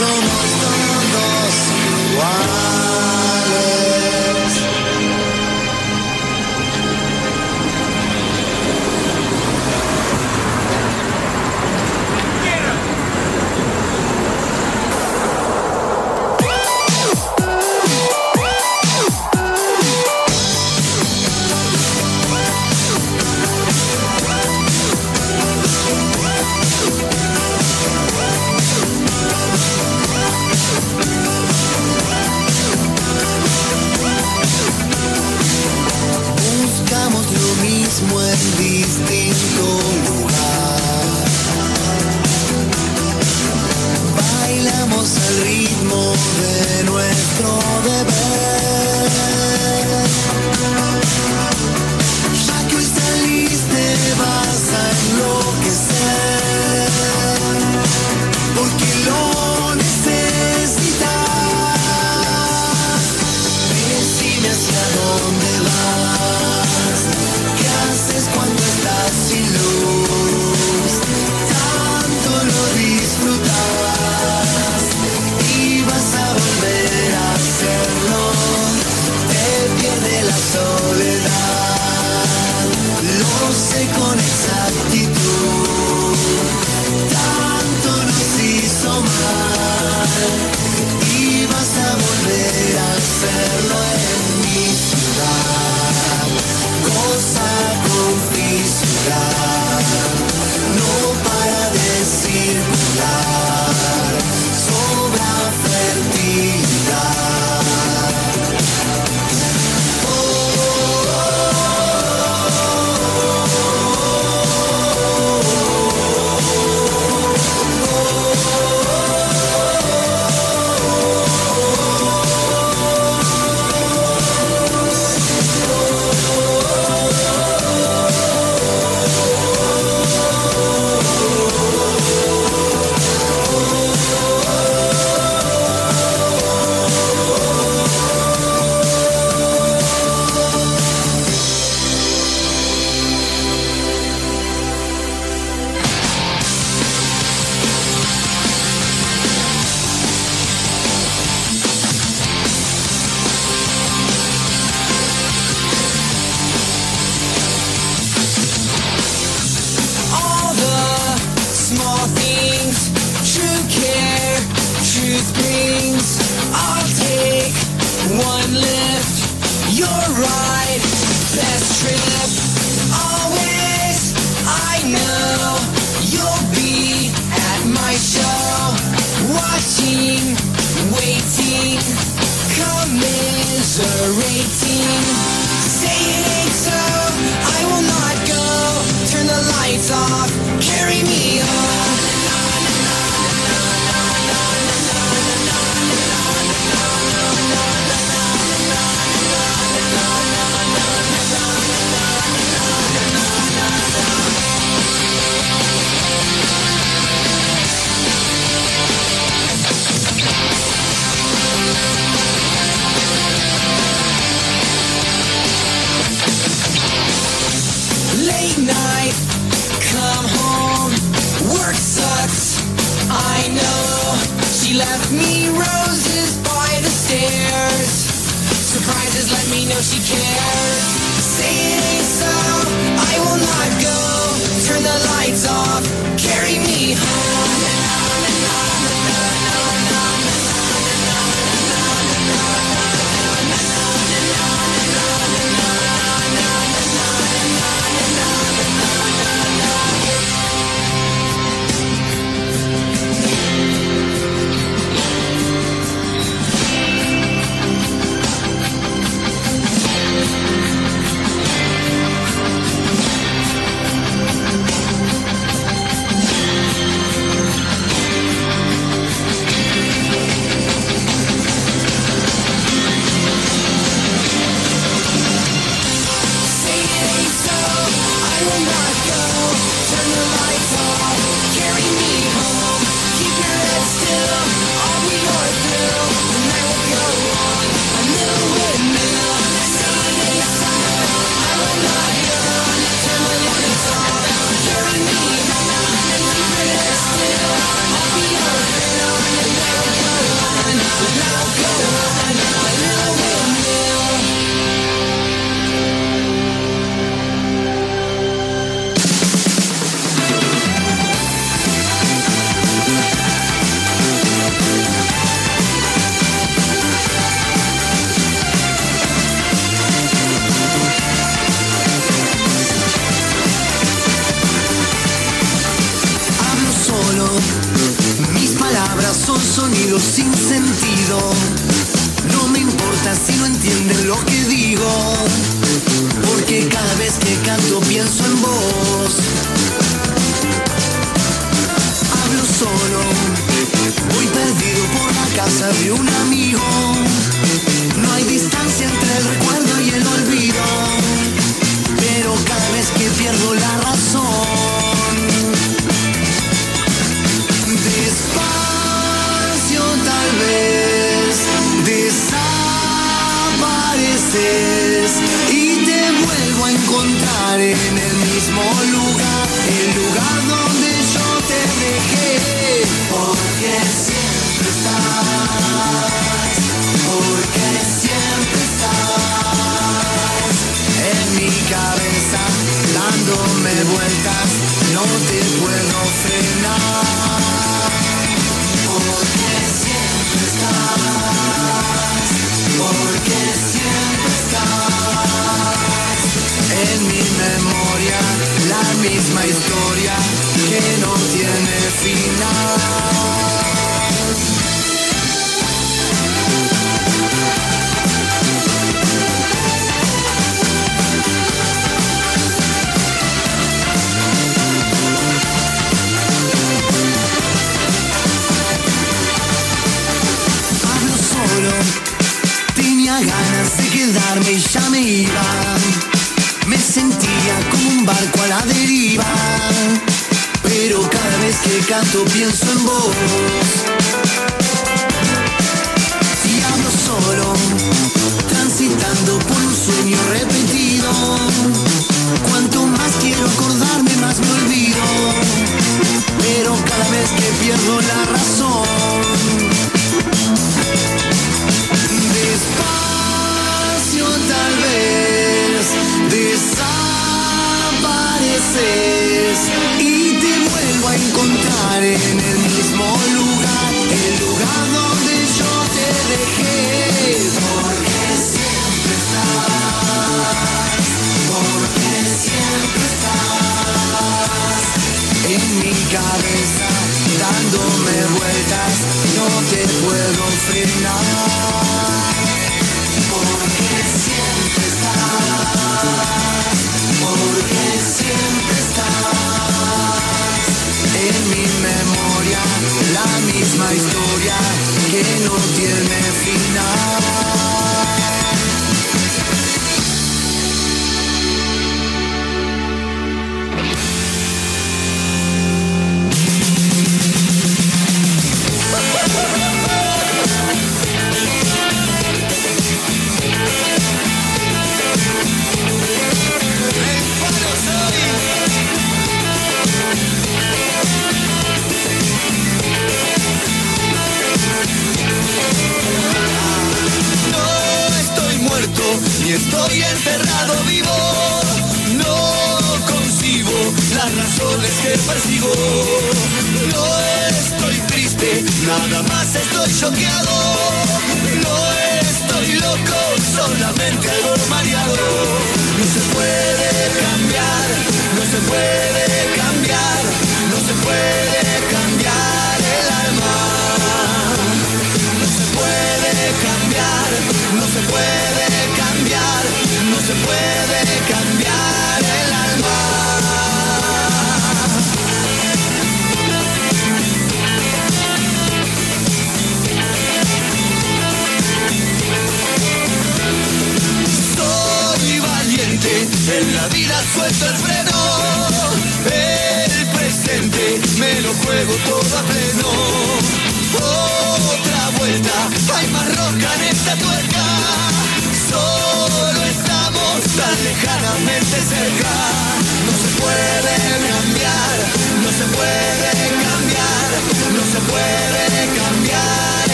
[0.00, 1.54] Somos todos
[2.14, 3.89] iguales.